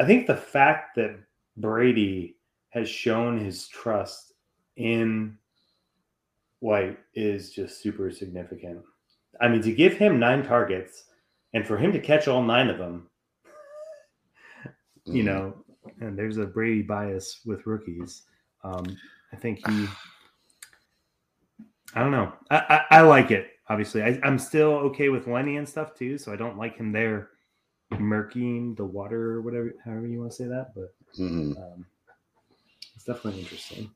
[0.00, 1.18] I think the fact that
[1.58, 2.37] Brady
[2.70, 4.34] has shown his trust
[4.76, 5.36] in
[6.60, 8.82] White is just super significant.
[9.40, 11.04] I mean, to give him nine targets
[11.54, 13.08] and for him to catch all nine of them,
[15.06, 15.26] you Mhm.
[15.26, 15.64] know,
[16.00, 18.24] and there's a Brady bias with rookies.
[18.64, 18.84] Um,
[19.32, 19.86] I think he,
[21.94, 22.32] I don't know.
[22.50, 23.50] I, I, I like it.
[23.68, 26.18] Obviously, I, I'm still okay with Lenny and stuff too.
[26.18, 27.30] So I don't like him there
[27.92, 30.74] murking the water or whatever, however you want to say that.
[30.74, 31.56] But Mhm.
[31.56, 31.86] um,
[32.98, 33.88] it's definitely interesting.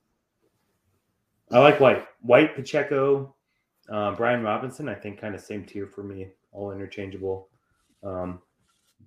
[1.50, 3.34] I like White, White Pacheco,
[3.88, 4.88] uh, Brian Robinson.
[4.88, 7.48] I think kind of same tier for me, all interchangeable.
[8.04, 8.40] Um,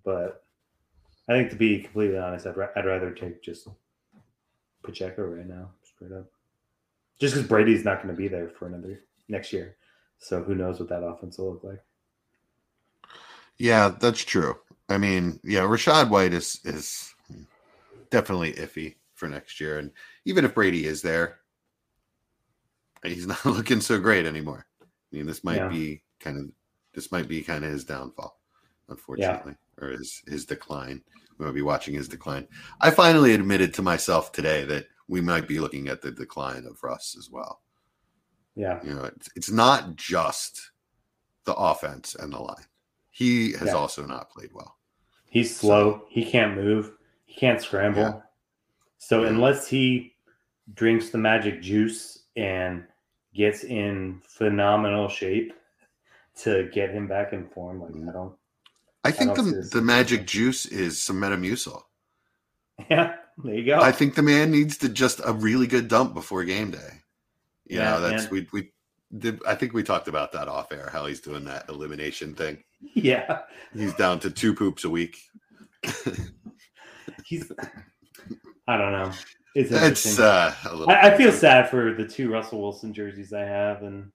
[0.03, 0.43] but
[1.29, 3.69] I think to be completely honest, I'd, ra- I'd rather take just
[4.83, 6.25] Pacheco right now, straight up.
[7.17, 9.77] Just because Brady's not going to be there for another next year,
[10.17, 11.81] so who knows what that offense will look like?
[13.57, 14.57] Yeah, that's true.
[14.89, 17.15] I mean, yeah, Rachaad White is is
[18.09, 19.91] definitely iffy for next year, and
[20.25, 21.39] even if Brady is there,
[23.03, 24.65] he's not looking so great anymore.
[24.81, 24.85] I
[25.15, 25.69] mean, this might Yeah.
[25.69, 26.45] be kind of
[26.93, 28.39] this might be kind of his downfall,
[28.89, 31.01] unfortunately, or his his decline.
[31.37, 32.47] We might be watching his decline.
[32.79, 36.81] I finally admitted to myself today that we might be looking at the decline of
[36.81, 37.61] Russ as well.
[38.55, 40.71] Yeah, You know, it's, it's not just
[41.43, 42.63] the offense and the line.
[43.11, 43.73] He has Yeah.
[43.75, 44.77] also not played well.
[45.29, 46.05] he's slow.
[46.09, 46.93] He can't move.
[47.25, 48.23] He can't scramble.
[48.97, 50.15] So unless he
[50.73, 52.83] drinks the magic juice and
[53.33, 55.53] gets in phenomenal shape
[56.41, 58.09] to get him back in form, like mm-hmm.
[58.09, 58.33] I don't.
[59.03, 61.81] I think don't the, the magic juice is some Metamucil.
[62.89, 63.79] Yeah, there you go.
[63.79, 66.99] I think the man needs to just a really good dump before game day.
[67.65, 68.71] You Yeah, know, that's we we
[69.17, 69.39] did.
[69.47, 70.89] I think we talked about that off air.
[70.91, 72.63] How he's doing that elimination thing.
[72.93, 73.41] yeah,
[73.73, 75.17] He's down to two poops a week.
[77.25, 77.51] he's.
[78.67, 79.11] I don't know.
[79.55, 80.23] it's It's interesting.
[80.25, 80.89] uh, a little.
[80.93, 84.11] I, I feel sad for the two Russell Wilson jerseys I have and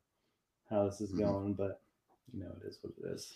[0.69, 1.19] how this is Mhm.
[1.19, 1.81] going, but
[2.33, 3.33] you know it is what it is.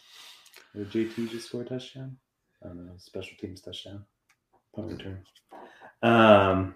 [0.74, 2.16] Did JT just score a touchdown?
[2.64, 4.04] I don't know, special teams touchdown.
[4.74, 5.24] Punt return.
[6.02, 6.74] Um,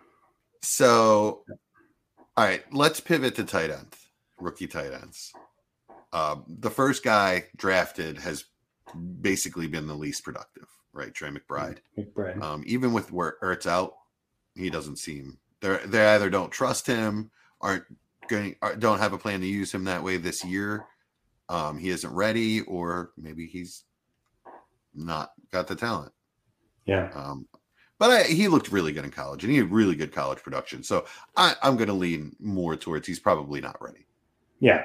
[0.62, 1.44] So,
[2.36, 3.96] all right, let's pivot to tight ends,
[4.40, 5.32] rookie tight ends.
[6.12, 8.44] Um, the first guy drafted has
[9.20, 11.12] basically been the least productive, right?
[11.14, 11.78] Trey McBride.
[11.98, 12.42] McBride.
[12.42, 13.94] Um, even with where Ertz out,
[14.58, 17.30] he doesn't seem they they either don't trust him,
[17.60, 17.84] aren't
[18.28, 20.84] going, don't have a plan to use him that way this year.
[21.48, 23.84] Um, he isn't ready, or maybe he's
[24.94, 26.12] not got the talent.
[26.84, 27.10] yeah.
[27.14, 27.46] Um,
[27.98, 30.84] but I, he looked really good in college, and he had really good college production.
[30.84, 31.06] So
[31.36, 34.06] I, I'm going to lean more towards he's probably not ready.
[34.60, 34.84] Yeah.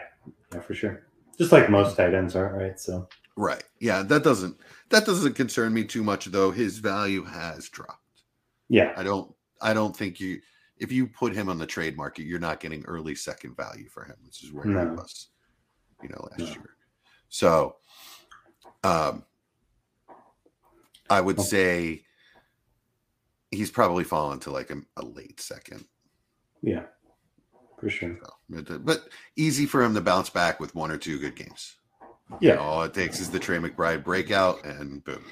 [0.52, 1.06] Yeah, for sure.
[1.38, 2.80] Just like most tight ends are, right?
[2.80, 3.64] So Right?
[3.80, 4.58] Yeah, that doesn't
[4.90, 6.52] that doesn't concern me too much, though.
[6.52, 8.24] His value has dropped.
[8.70, 8.94] yeah.
[8.96, 9.34] I don't
[9.64, 10.42] I don't think you
[10.78, 14.04] if you put him on the trade market, you're not getting early second value for
[14.04, 15.30] him, which is where he was,
[16.02, 16.46] you know, last No.
[16.48, 16.70] year.
[17.30, 17.76] So,
[18.84, 19.24] um,
[21.10, 22.04] I would say
[23.52, 25.86] he's probably fallen to like a, a late second.
[26.62, 26.84] Yeah.
[27.80, 28.18] For sure.
[28.22, 31.76] So, but, but easy for him to bounce back with one or two good games.
[32.42, 32.56] Yeah.
[32.56, 35.24] All it takes is the Trey McBride breakout, and boom,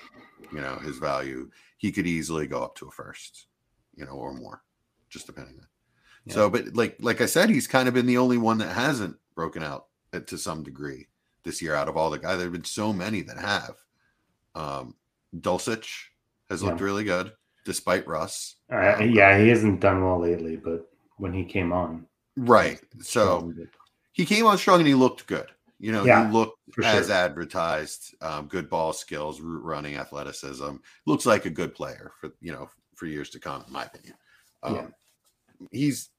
[0.52, 1.50] you know his value.
[1.78, 3.48] He could easily go up to a first,
[3.96, 4.64] you know, or more,
[5.10, 5.68] just depending on.
[6.26, 6.34] Yeah.
[6.34, 9.16] So, but like like I said, he's kind of been the only one that hasn't
[9.36, 9.88] broken out
[10.26, 11.08] to some degree
[11.44, 11.76] this year.
[11.76, 13.76] Out of all the guys, there have been so many that have.
[14.54, 14.96] Um,
[15.36, 15.88] Dulcich
[16.50, 17.32] has looked really good
[17.64, 18.56] despite Russ.
[18.72, 22.06] Uh, Um, yeah, he hasn't done well lately, but when he came on,
[22.38, 22.80] Right.
[23.02, 23.54] So
[24.14, 25.48] he came on strong and he looked good.
[25.80, 27.16] You know, Yeah, he looked as sure.
[27.16, 28.16] advertised.
[28.22, 30.76] Um, good ball skills, route running, athleticism.
[31.06, 32.70] Looks like a good player for you know
[33.02, 34.14] for years to come, in my opinion.
[34.62, 34.88] Um, Yeah.
[35.72, 36.10] He's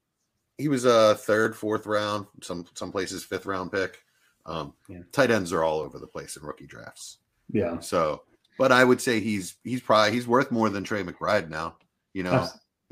[0.58, 4.02] he was a third, fourth round, some some places fifth round pick.
[4.46, 4.98] Um, Yeah.
[5.12, 7.18] Tight ends are all over the place in rookie drafts.
[7.52, 7.78] yeah.
[7.78, 8.24] So,
[8.58, 11.76] but I would say he's he's probably he's worth more than Trey McBride now.
[12.14, 12.48] You know,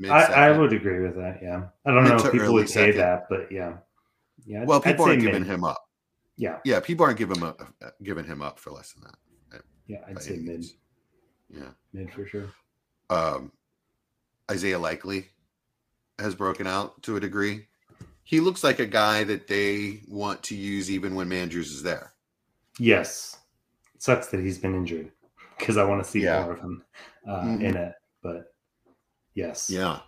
[0.09, 1.39] I, I would agree with that.
[1.43, 1.67] Yeah.
[1.85, 2.97] I don't Mid know if people would second.
[2.97, 3.77] that, but yeah.
[4.45, 4.59] Yeah.
[4.59, 5.51] I'd- Well, I'd people aren't giving mid.
[5.51, 5.83] him up.
[6.37, 6.59] Yeah.
[6.63, 7.61] Yeah, people aren't giving him up,
[8.01, 9.61] giving him up for less than that.
[9.85, 9.99] Yeah.
[10.07, 10.65] I'd say mid.
[11.49, 11.71] Yeah.
[11.93, 12.47] Mid for sure.
[13.09, 13.51] Um,
[14.51, 15.29] Isaiah Likely
[16.19, 17.67] has broken out to a degree.
[18.23, 22.13] He looks like a guy that they want to use even when Mandrews is there.
[22.77, 23.37] Yes.
[23.95, 25.11] It sucks that he's been injured
[25.57, 26.43] because I want to see Yeah.
[26.43, 26.83] more of him
[27.27, 27.63] uh, Mhm.
[27.63, 27.95] in it.
[28.21, 28.53] But
[29.35, 29.69] yes.
[29.69, 30.01] Yeah.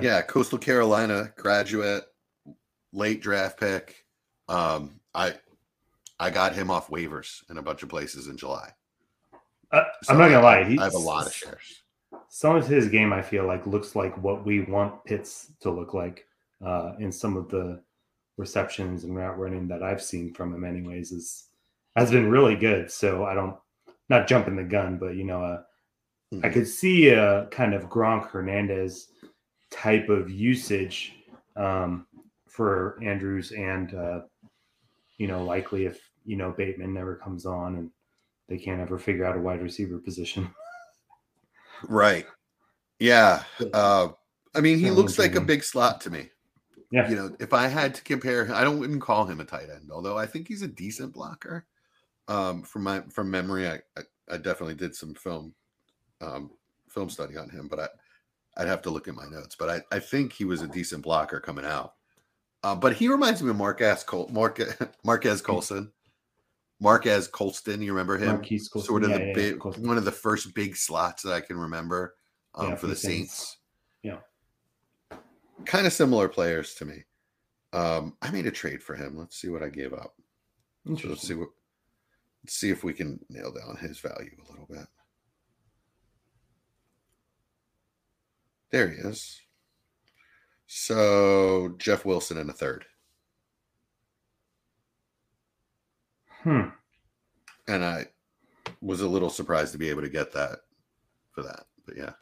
[0.00, 2.04] Yeah, Coastal Carolina graduate,
[2.92, 4.04] late draft pick.
[4.48, 5.34] Um, I
[6.18, 8.72] I got him off waivers in a bunch of places in July.
[9.72, 10.58] Uh, So I'm not gonna lie.
[10.60, 11.79] I have a lot of shares.
[12.32, 15.94] Some of his game, I feel like, looks like what we want Pitts to look
[15.94, 16.26] like
[16.64, 17.82] uh, in some of the
[18.36, 20.64] receptions and route running that I've seen from him.
[20.64, 21.48] Anyways, is
[21.96, 22.88] has been really good.
[22.90, 23.56] So I don't
[24.08, 25.62] not jumping the gun, but you know, uh,
[26.32, 26.52] I Mhm.
[26.52, 29.08] could see a kind of Gronk Hernandez
[29.70, 31.16] type of usage
[31.56, 32.06] um,
[32.48, 34.20] for Andrews and uh,
[35.18, 37.90] you know, likely if you know Bateman never comes on and
[38.48, 40.54] they can't ever figure out a wide receiver position.
[41.88, 42.26] Right.
[42.98, 43.44] Yeah.
[43.72, 44.08] Uh,
[44.54, 46.28] I mean, he looks like a big slot to me.
[46.90, 47.08] Yeah.
[47.08, 49.90] You know, if I had to compare, I don't wouldn't call him a tight end,
[49.92, 51.66] although I think he's a decent blocker.
[52.26, 54.02] Um, from my from memory, I, I
[54.32, 55.54] I definitely did some film
[56.20, 56.50] um
[56.88, 57.88] film study on him, but I
[58.56, 59.54] I'd have to look at my notes.
[59.56, 61.94] But I, I think he was a decent blocker coming out.
[62.62, 65.92] Uh, but he reminds me of Marquez Col Marque, Marquez Colson.
[66.80, 68.28] Marques Colston, you remember him?
[68.36, 69.86] Marquise Colston, Sort of yeah, the yeah, big Colston.
[69.86, 72.14] one of the first big slots that I can remember
[72.54, 73.56] um, Yeah, for the Saints.
[74.02, 74.18] Saints.
[75.12, 75.18] Yeah.
[75.66, 77.04] Kind of similar players to me.
[77.74, 79.16] Um, I made a trade for him.
[79.16, 80.14] Let's see what I gave up.
[80.98, 81.50] So let's see what
[82.42, 84.86] let's see if we can nail down his value a little bit.
[88.70, 89.40] There he is.
[90.66, 92.86] So Jeff Wilson in a third.
[96.42, 96.68] Hmm.
[97.68, 98.06] And I
[98.80, 100.60] was a little surprised to be able to get that
[101.32, 101.64] for that.
[101.86, 102.12] But yeah.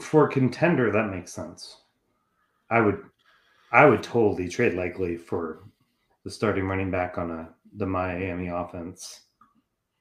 [0.00, 1.82] For a contender, that makes sense.
[2.70, 3.02] I would,
[3.72, 5.64] I would totally trade likely for
[6.24, 9.20] the starting running back on a the Miami offense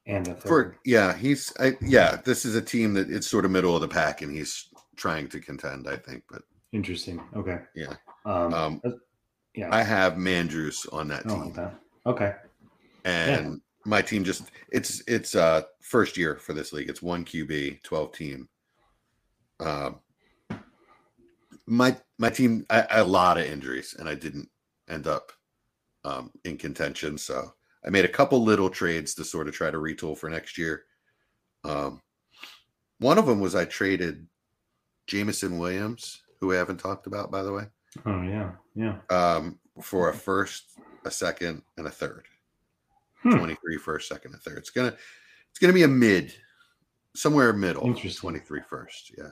[0.06, 0.48] and a third.
[0.48, 3.82] For yeah, he's I, yeah, this is a team that it's sort of middle of
[3.82, 6.24] the pack and he's trying to contend, I think.
[6.30, 7.22] But Interesting.
[7.36, 7.60] Okay.
[7.76, 7.94] Yeah.
[8.26, 8.54] Um.
[8.54, 8.82] um
[9.56, 9.74] yeah.
[9.76, 11.54] I have Mandrews on that oh, team.
[11.58, 11.74] okay.
[12.10, 12.34] Okay.
[13.06, 17.82] and my team just it's it's uh first year for this league it's one qb
[17.82, 18.50] 12 team
[19.62, 20.00] um
[21.70, 24.50] my my team a lot of injuries, and I didn't
[24.90, 25.32] end up
[26.04, 27.18] um, in contention.
[27.18, 27.54] So
[27.86, 30.84] I made a couple little trades to sort of try to retool for next year.
[31.64, 32.02] Um,
[32.98, 34.28] one of them was I traded
[35.08, 37.66] Jameson Williams, who we haven't talked about, by the way.
[38.06, 38.98] Oh yeah, yeah.
[39.10, 42.26] Um, for a first, a second, and a third.
[43.24, 43.38] Hmm.
[43.38, 44.58] 23 first, second, and third.
[44.58, 44.96] It's gonna
[45.50, 46.34] it's gonna be a mid,
[47.16, 47.86] somewhere middle.
[47.86, 48.22] Interesting.
[48.22, 49.12] 23 first.
[49.18, 49.32] Yeah.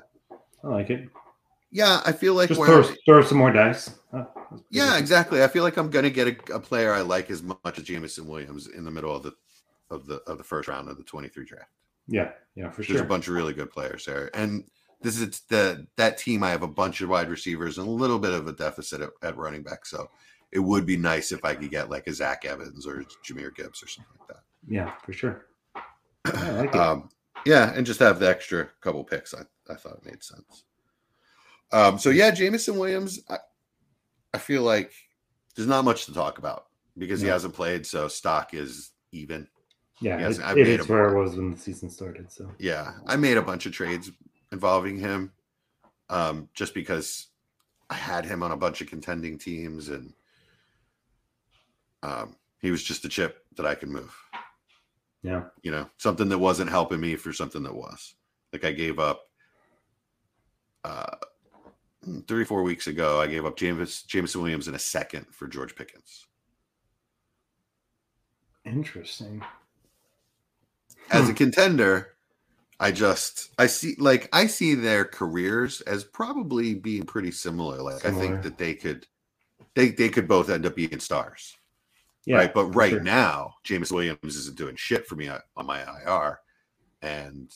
[0.64, 1.10] I like it.
[1.72, 3.92] Yeah, I feel like just throw, throw some more dice.
[4.70, 5.44] Yeah, exactly.
[5.44, 8.28] I feel like I'm gonna get a, a, player I like as much as Jameson
[8.28, 9.34] Williams in the middle of the
[9.90, 11.70] of the of the first round of the 23 draft.
[12.08, 12.96] Yeah, yeah, for There's sure.
[12.96, 14.64] There's a bunch of really good players there, and
[15.02, 16.42] this is the that team.
[16.44, 19.10] I have a bunch of wide receivers and a little bit of a deficit at,
[19.22, 19.86] at running back.
[19.86, 20.10] So
[20.52, 23.84] it would be nice if I could get like a Zach Evans or Jahmyr Gibbs
[23.84, 24.44] or something like that.
[24.68, 25.48] Yeah, for sure.
[26.26, 27.10] I like um,
[27.46, 29.34] yeah, and just have the extra couple picks.
[29.34, 30.64] I, I thought it made sense.
[31.72, 33.38] Um, so yeah, Jameson Williams, I,
[34.34, 34.92] I feel like
[35.56, 36.68] there's not much to talk about
[36.98, 39.48] because he hasn't played, so stock is even.
[40.00, 42.32] Yeah, it, it is where it was when the season started.
[42.32, 44.12] So yeah, I made a bunch of trades
[44.52, 45.32] involving him,
[46.10, 47.28] um, just because
[47.90, 50.14] I had him on a bunch of contending teams, and
[52.04, 54.16] um, he was just a chip that I could move.
[55.24, 58.16] Yeah, you know, something that wasn't helping me for something that was.
[58.54, 59.24] Like I gave up.
[60.84, 61.16] Uh,
[62.28, 65.76] three four weeks ago, I gave up James Jameson Williams in a second for George
[65.76, 66.28] Pickens.
[68.66, 69.44] Interesting.
[71.10, 71.34] As a hmm.
[71.34, 72.16] contender,
[72.80, 77.82] I just I see like I see their careers as probably being pretty similar.
[77.82, 78.24] Like similar.
[78.24, 79.08] I think that they could
[79.76, 81.56] they they could both end up being stars.
[82.28, 82.54] Yeah, right.
[82.54, 83.00] But right sure.
[83.00, 86.40] now, James Williams isn't doing shit for me on my IR.
[87.02, 87.54] And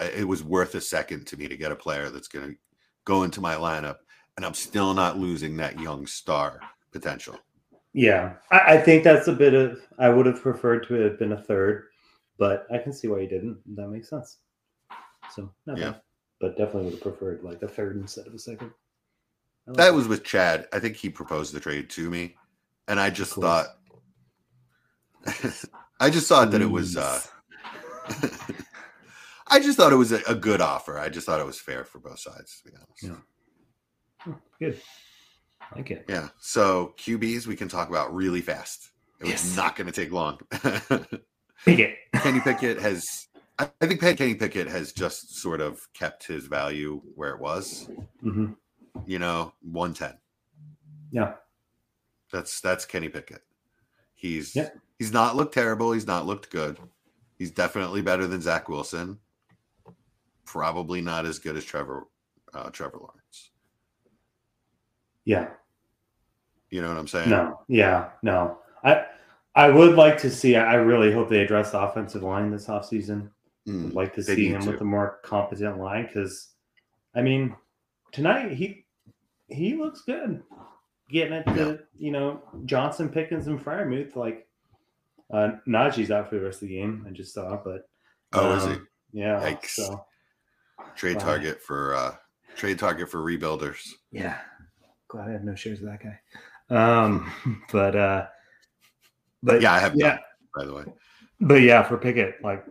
[0.00, 2.56] it was worth a second to me to get a player that's going to
[3.04, 3.96] go into my lineup,
[4.36, 6.60] and I'm still not losing that young star
[6.92, 7.38] potential.
[7.92, 9.80] Yeah, I, I think that's a bit of.
[9.98, 11.86] I would have preferred to have been a third,
[12.38, 13.58] but I can see why you didn't.
[13.74, 14.38] That makes sense.
[15.34, 16.00] So yeah, bad.
[16.40, 18.70] but definitely would have preferred like a third instead of a second.
[19.66, 20.68] Like that, that was with Chad.
[20.72, 22.36] I think he proposed the trade to me,
[22.88, 23.76] and I just thought.
[26.00, 26.96] I just thought that it was.
[26.96, 27.20] uh
[29.52, 30.98] I just thought it was a, a, good offer.
[30.98, 33.02] I just thought it was fair for both sides, to be honest.
[33.02, 34.28] Yeah.
[34.28, 34.80] Oh, good.
[35.60, 36.04] I like it.
[36.08, 36.28] Yeah.
[36.38, 38.90] So QBs we can talk about really fast.
[39.20, 39.42] It yes.
[39.42, 40.38] was not going to take long.
[41.64, 41.96] Pickett.
[42.14, 47.34] Kenny Pickett has I think Kenny Pickett has just sort of kept his value where
[47.34, 47.90] it was.
[48.24, 48.52] Mm-hmm.
[49.04, 50.18] You know, 110.
[51.12, 51.34] Yeah.
[52.32, 53.42] That's that's Kenny Pickett.
[54.14, 54.70] He's yeah.
[55.00, 55.90] He's not looked terrible.
[55.90, 56.78] He's not looked good.
[57.38, 59.18] He's definitely better than Zach Wilson
[60.50, 62.08] probably not as good as Trevor
[62.52, 63.50] uh, Trevor Lawrence.
[65.24, 65.48] Yeah.
[66.70, 67.30] You know what I'm saying?
[67.30, 67.60] No.
[67.68, 68.08] Yeah.
[68.24, 68.58] No.
[68.82, 69.04] I
[69.54, 70.56] I would like to see.
[70.56, 73.30] I really hope they address the offensive line this offseason.
[73.68, 74.72] Mm, I'd like to see him to.
[74.72, 76.48] with a more competent line because,
[77.14, 77.54] I mean,
[78.10, 78.86] tonight he
[79.48, 80.42] he looks good.
[81.08, 81.76] Getting it to yeah.
[81.96, 84.16] you know Johnson, Pickens, and Freiermuth.
[84.16, 84.48] Like
[85.32, 87.04] uh Najee's out for the rest of the game.
[87.08, 87.82] I just saw, but
[88.32, 88.72] oh, um, is he?
[88.72, 89.40] Um, yeah.
[89.40, 89.70] Yikes.
[89.70, 90.04] So
[90.96, 92.14] Trade target for uh
[92.56, 93.80] trade target for rebuilders.
[94.12, 94.38] Yeah.
[95.08, 96.18] Glad I have no shares of that guy.
[96.74, 97.32] Um,
[97.72, 98.26] but uh
[99.42, 100.18] but yeah, I have yeah,
[100.54, 100.84] by the way.
[101.40, 102.64] But yeah, for Pickett, like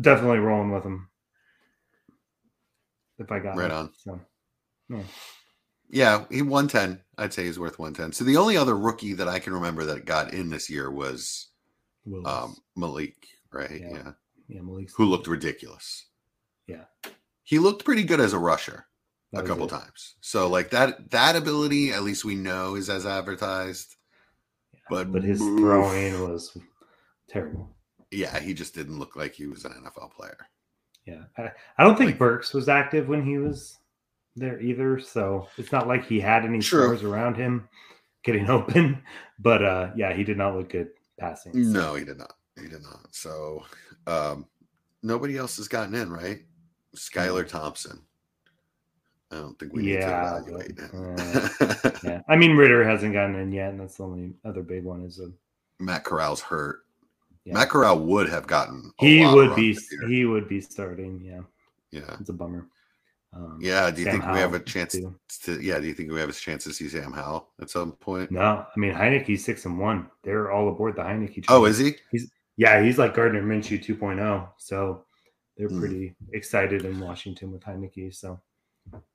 [0.00, 1.08] definitely rolling with him.
[3.18, 3.76] If I got right him.
[3.76, 3.90] on.
[3.96, 4.20] So
[4.88, 5.02] yeah.
[5.94, 7.00] Yeah, he 110.
[7.18, 8.12] I'd say he's worth 110.
[8.12, 11.50] So the only other rookie that I can remember that got in this year was
[12.26, 13.14] um, Malik,
[13.52, 13.80] right?
[13.80, 13.92] Yeah.
[13.92, 14.12] Yeah,
[14.48, 14.90] yeah Malik.
[14.96, 16.06] Who looked ridiculous.
[16.66, 16.86] Yeah.
[17.44, 18.86] He looked pretty good as a rusher
[19.32, 19.70] a couple it.
[19.70, 20.16] times.
[20.20, 23.94] So like that that ability, at least we know is as advertised.
[24.72, 25.60] Yeah, but but his oof.
[25.60, 26.58] throwing was
[27.28, 27.70] terrible.
[28.10, 30.38] Yeah, he just didn't look like he was an NFL player.
[31.06, 31.22] Yeah.
[31.38, 33.78] I, I don't think like, Burks was active when he was
[34.36, 34.98] there either.
[34.98, 37.68] So it's not like he had any stars around him
[38.22, 39.02] getting open.
[39.38, 41.52] But uh yeah, he did not look good passing.
[41.52, 41.58] So.
[41.70, 42.34] No, he did not.
[42.60, 43.06] He did not.
[43.10, 43.64] So
[44.06, 44.46] um
[45.02, 46.42] nobody else has gotten in, right?
[46.96, 48.00] Skylar Thompson.
[49.30, 50.80] I don't think we yeah, need to evaluate.
[51.90, 54.84] Uh, yeah, I mean Ridder hasn't gotten in yet, and that's the only other big
[54.84, 55.32] one is a
[55.80, 56.84] Matt Corral's hurt.
[57.44, 57.54] Yeah.
[57.54, 58.92] Matt Corral would have gotten.
[58.98, 59.76] He would be.
[60.08, 61.20] He would be starting.
[61.20, 61.40] Yeah.
[61.90, 62.16] Yeah.
[62.18, 62.66] It's a bummer.
[63.34, 63.90] Um, yeah.
[63.90, 65.14] Do you Sam think Howell we have a chance too.
[65.42, 65.60] to?
[65.60, 65.80] Yeah.
[65.80, 68.30] Do you think we have a chance to see Sam Howell at some point?
[68.30, 68.64] No.
[68.64, 70.08] I mean Heinicke's six and one.
[70.22, 71.34] They're all aboard the Heinicke.
[71.34, 71.44] Train.
[71.48, 71.94] Oh, is he?
[72.10, 72.82] He's yeah.
[72.82, 74.48] He's like Gardner Minshew 2.0.
[74.58, 75.04] So
[75.56, 75.80] they're mm.
[75.80, 78.14] pretty excited in Washington with Heinicke.
[78.14, 78.40] So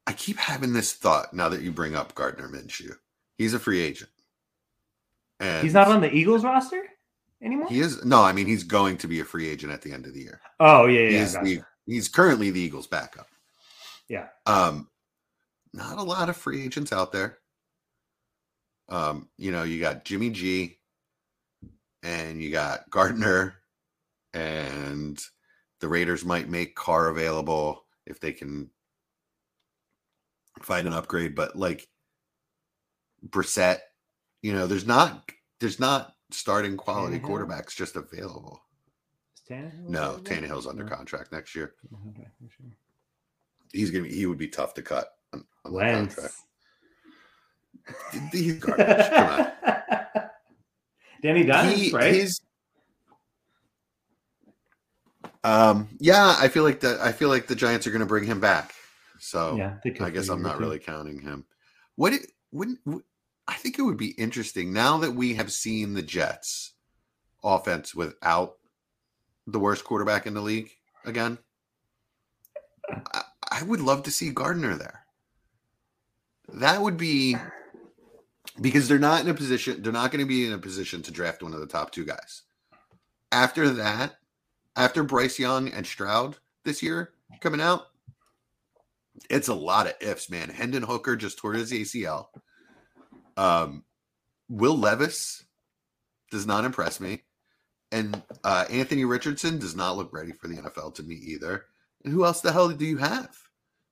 [0.08, 2.94] I keep having this thought now that you bring up Gardner Minshew.
[3.38, 4.10] He's a free agent.
[5.40, 6.84] And He's not on the Eagles roster
[7.42, 7.68] anymore.
[7.70, 10.06] He is no, I mean he's going to be a free agent at the end
[10.06, 10.42] of the year.
[10.60, 11.20] oh yeah, yeah.
[11.20, 11.68] he's gotcha.
[11.86, 13.28] he's currently the Eagles backup.
[14.10, 14.28] Yeah.
[14.46, 14.90] Um
[15.74, 17.38] not a lot of free agents out there.
[18.90, 20.80] Um, you know, you got Jimmy G
[22.02, 23.54] and you got Gardner
[24.34, 25.24] and
[25.80, 28.72] the Raiders might make Carr available if they can
[30.64, 31.88] find an upgrade, but like
[33.28, 33.80] Brissett,
[34.42, 37.48] you know, there's not there's not starting quality Tannehill?
[37.48, 38.60] quarterbacks just available.
[39.36, 40.24] Is Tannehill No, available?
[40.24, 40.96] Tannehill's under No.
[40.96, 41.76] contract next year.
[42.10, 42.66] Okay, sure.
[43.72, 46.34] He's gonna be he would be tough to cut on, on the contract.
[48.32, 49.10] He's garbage.
[49.12, 49.52] Come on.
[51.22, 52.14] Danny Dimes, He- right?
[52.14, 52.40] His,
[55.44, 57.00] um, yeah, I feel like that.
[57.00, 58.74] I feel like the Giants are going to bring him back.
[59.20, 61.46] So yeah, I guess I'm not really counting him.
[61.96, 62.80] What it wouldn't
[63.50, 66.74] I think it would be interesting now that we have seen the Jets
[67.44, 68.58] offense without
[69.48, 70.70] the worst quarterback in the league
[71.04, 71.40] again.
[73.12, 75.06] I, I would love to see Gardner there.
[76.54, 77.36] That would be
[78.60, 81.12] because they're not in a position, they're not going to be in a position to
[81.12, 82.44] draft one of the top two guys.
[83.32, 84.16] After that,
[84.76, 87.88] after Bryce Young and Stroud this year coming out,
[89.30, 90.50] it's a lot of ifs, man.
[90.50, 92.28] Hendon Hooker just tore his ACL.
[93.38, 93.84] Um,
[94.50, 95.44] Will Levis
[96.32, 97.24] does not impress me,
[97.92, 101.66] and uh, Anthony Richardson does not look ready for the NFL to me either.
[102.06, 103.36] Who else the hell do you have?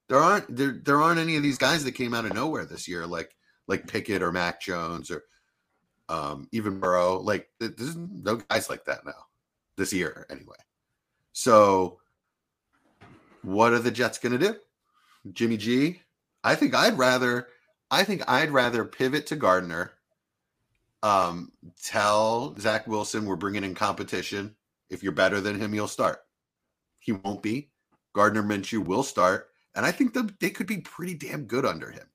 [0.07, 2.87] There aren't there there aren't any of these guys that came out of nowhere this
[2.87, 3.35] year, like
[3.67, 5.23] like Pickett or Mac Jones or
[6.09, 7.19] um, even Burrow.
[7.19, 9.27] Like there's no guys like that now
[9.77, 10.55] this year, anyway.
[11.33, 11.99] So,
[13.43, 14.55] what are the Jets going to do?
[15.33, 16.01] Jimmy G.
[16.43, 17.47] I think I'd rather.
[17.89, 19.93] I think I'd rather pivot to Gardner.
[21.03, 21.51] Um,
[21.81, 24.55] tell Zach Wilson we're bringing in competition.
[24.89, 26.19] If you're better than him, you'll start.
[26.99, 27.69] He won't be.
[28.17, 32.09] Gardner Minshew will start, and I think they could be pretty damn good under him.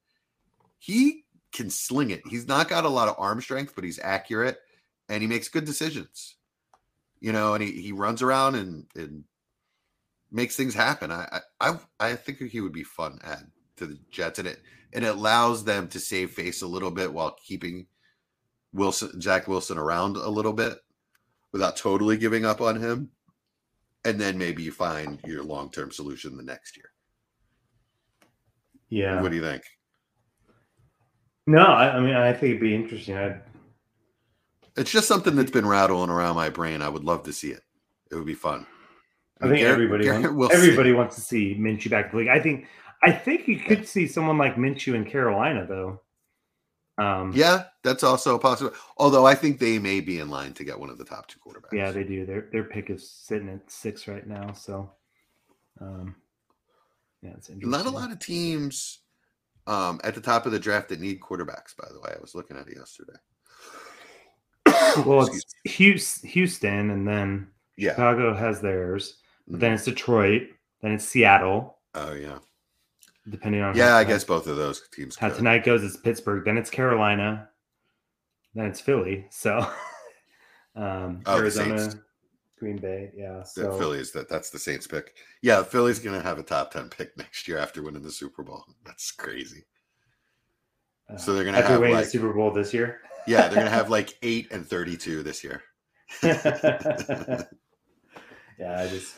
[0.80, 2.22] He can sling it.
[2.28, 4.58] He's not got a lot of arm strength, but he's accurate
[5.08, 6.34] and he makes good decisions.
[7.20, 9.22] You know, and he, he runs around and, and
[10.32, 11.12] makes things happen.
[11.12, 13.46] I, I I I think he would be fun add
[13.76, 14.60] to the Jets, and it
[14.92, 17.86] and it allows them to save face a little bit while keeping
[18.72, 20.78] Wilson Zach Wilson around a little bit
[21.52, 23.10] without totally giving up on him.
[24.04, 26.86] And then maybe you find your long term solution the next year.
[28.88, 29.20] yeah.
[29.22, 29.62] What do you think?
[31.46, 33.16] No, I, I mean, I think it'd be interesting.
[33.16, 33.40] I'd,
[34.76, 36.82] It's just something that's been rattling around my brain.
[36.82, 37.62] I would love to see it.
[38.10, 38.66] It would be fun.
[39.40, 42.28] I think Garrett- everybody Garrett wants, everybody wants to see Minshew back in the league.
[42.28, 42.66] I think
[43.02, 46.00] I think you could see someone like Minshew in Carolina though.
[46.98, 48.76] Um, Yeah, that's also a possibility.
[48.98, 51.38] Although I think they may be in line to get one of the top two
[51.40, 51.72] quarterbacks.
[51.72, 52.26] yeah, they do.
[52.26, 54.52] Their their pick is sitting at six right now.
[54.52, 54.90] So,
[55.80, 56.14] um,
[57.22, 57.70] yeah, it's interesting.
[57.70, 59.00] Not a lot of teams
[59.66, 61.74] um, at the top of the draft that need quarterbacks.
[61.76, 63.18] By the way, I was looking at it yesterday.
[65.06, 67.92] Well, Excuse it's Houston, Houston, and then Yeah.
[67.92, 69.16] Chicago has theirs.
[69.48, 69.60] But Mhm.
[69.60, 70.48] then it's Detroit.
[70.82, 71.78] Then it's Seattle.
[71.94, 72.38] Oh yeah.
[73.28, 75.16] Depending on Yeah, I guess both of those teams.
[75.16, 75.36] how could.
[75.38, 75.84] tonight goes.
[75.84, 76.44] It's Pittsburgh.
[76.44, 77.48] Then it's Carolina.
[78.54, 79.26] Then it's Philly.
[79.30, 79.58] So,
[80.76, 81.88] um, Oh, Arizona,
[82.58, 83.12] Green Bay.
[83.16, 83.38] Yeah.
[83.38, 85.14] The So Phillies that that's the Saints pick.
[85.40, 88.64] Yeah, Philly's gonna have a top ten pick next year after winning the Super Bowl.
[88.84, 89.64] That's crazy.
[91.08, 93.00] uh, So they're gonna after have winning like the Super Bowl this year.
[93.28, 95.62] yeah, they're gonna have like eight and thirty-two this year.
[96.22, 97.44] yeah,
[98.80, 99.14] I just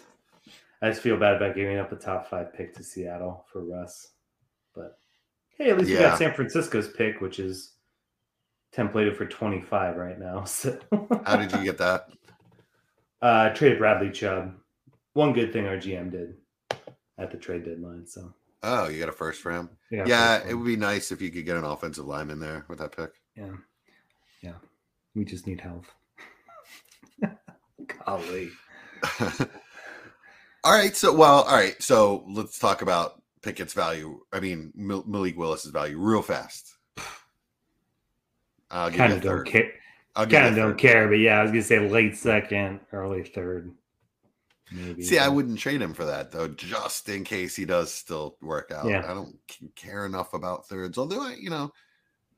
[0.84, 4.08] I just feel bad about giving up a top five pick to Seattle for Russ.
[4.74, 4.98] But
[5.56, 7.72] hey, at least we got San Francisco's pick, which is
[8.76, 10.44] templated for 25 right now.
[10.46, 10.78] So
[11.24, 12.08] How did you get that?
[13.22, 14.54] uh traded Bradley Chubb.
[15.14, 16.34] One good thing our GM did
[17.16, 18.06] at the trade deadline.
[18.06, 19.70] So Oh, you got a first for him.
[19.90, 22.78] yeah, Yeah, it would be nice if you could get an offensive lineman there with
[22.78, 23.10] that pick.
[23.36, 23.52] yeah.
[24.42, 24.54] Yeah.
[25.14, 25.86] We just need health.
[28.04, 28.50] Golly.
[30.64, 34.20] All right, so well, all right, so let's talk about Pickett's value.
[34.32, 36.74] I mean, Mal- Malik Willis's value, real fast.
[38.70, 39.72] I'll give Kind you a of don't care.
[40.16, 43.72] You Kind of don't care, but yeah, I was gonna say late second, early third.
[44.72, 45.02] Maybe.
[45.02, 48.72] See, I wouldn't trade him for that though, just in case he does still work
[48.72, 48.86] out.
[48.86, 49.04] Yeah.
[49.08, 49.36] I don't
[49.76, 51.72] care enough about thirds, although I, you know,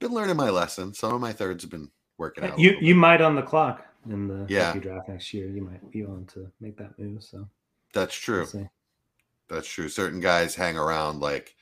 [0.00, 0.92] been learning my lesson.
[0.92, 2.58] Some of my thirds have been working eh, out.
[2.58, 4.72] You you might on the clock in the Yeah.
[4.74, 5.48] draft next year.
[5.48, 7.22] You might be willing to make that move.
[7.22, 7.46] So
[7.96, 8.46] That's true.
[9.48, 9.88] That's true.
[9.88, 11.54] Certain guys hang around like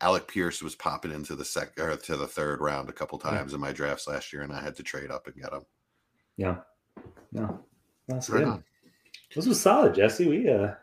[0.00, 3.54] Alec Pierce was popping into the second or to the third round a couple times
[3.54, 5.62] in my drafts last year, and I had to trade up and get him.
[6.36, 6.56] Yeah.
[7.32, 7.48] yeah,
[8.08, 8.48] That's Right good.
[8.48, 8.64] on.
[9.34, 10.26] This was solid, Jesse.
[10.28, 10.74] We uh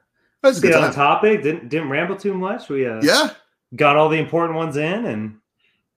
[0.41, 1.43] That's a good stayed on topic.
[1.43, 2.69] Didn't didn't ramble too much.
[2.69, 3.31] We uh Yeah,
[3.75, 5.39] got all the important ones in and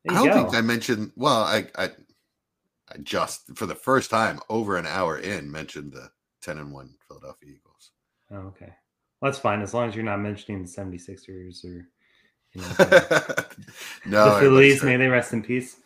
[0.08, 0.34] I don't go.
[0.34, 1.12] think I mentioned.
[1.16, 6.10] Well, I, I, I just for the first time over an hour in mentioned the
[6.40, 7.90] ten and one Philadelphia Eagles.
[8.30, 8.72] Oh, okay.
[9.20, 11.88] That's fine as long as you're not mentioning the 76ers or
[12.54, 13.46] you know, the,
[14.06, 14.82] no, the Phillies.
[14.82, 15.76] May they rest in peace.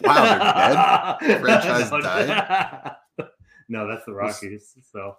[0.00, 1.40] Wow, they're dead.
[1.40, 2.96] Franchise no, died?
[3.70, 4.74] No, that's the Rockies.
[4.90, 5.16] So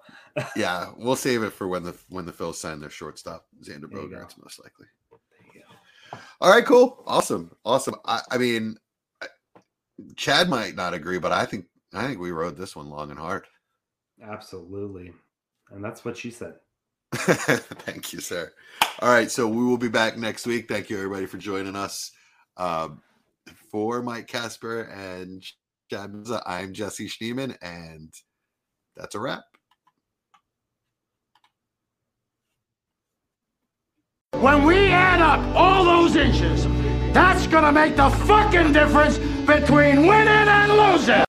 [0.55, 4.01] yeah, we'll save it for when the when the Phils sign their shortstop, Xander There
[4.01, 4.15] you go.
[4.17, 4.87] Bogaerts, most likely.
[6.41, 7.93] All right, cool, awesome, awesome.
[8.05, 8.77] I, I mean,
[9.21, 9.27] I-
[10.15, 13.19] Chad might not agree, but I think I think we rode this one long and
[13.19, 13.45] hard.
[14.23, 15.13] absolutely,
[15.71, 16.55] and that's what she said.
[17.13, 18.51] Thank you, sir.
[18.99, 20.67] All right, so we will be back next week.
[20.67, 22.11] Thank you, everybody, for joining us.
[22.57, 23.01] Um,
[23.71, 25.43] for Mike Casper and
[25.89, 28.13] Chad, Mizza, I'm Jesse Schneeman, and
[28.95, 29.43] that's a wrap.
[34.33, 36.65] When we add up all those inches,
[37.13, 41.28] that's gonna make the fucking difference between winning and losing.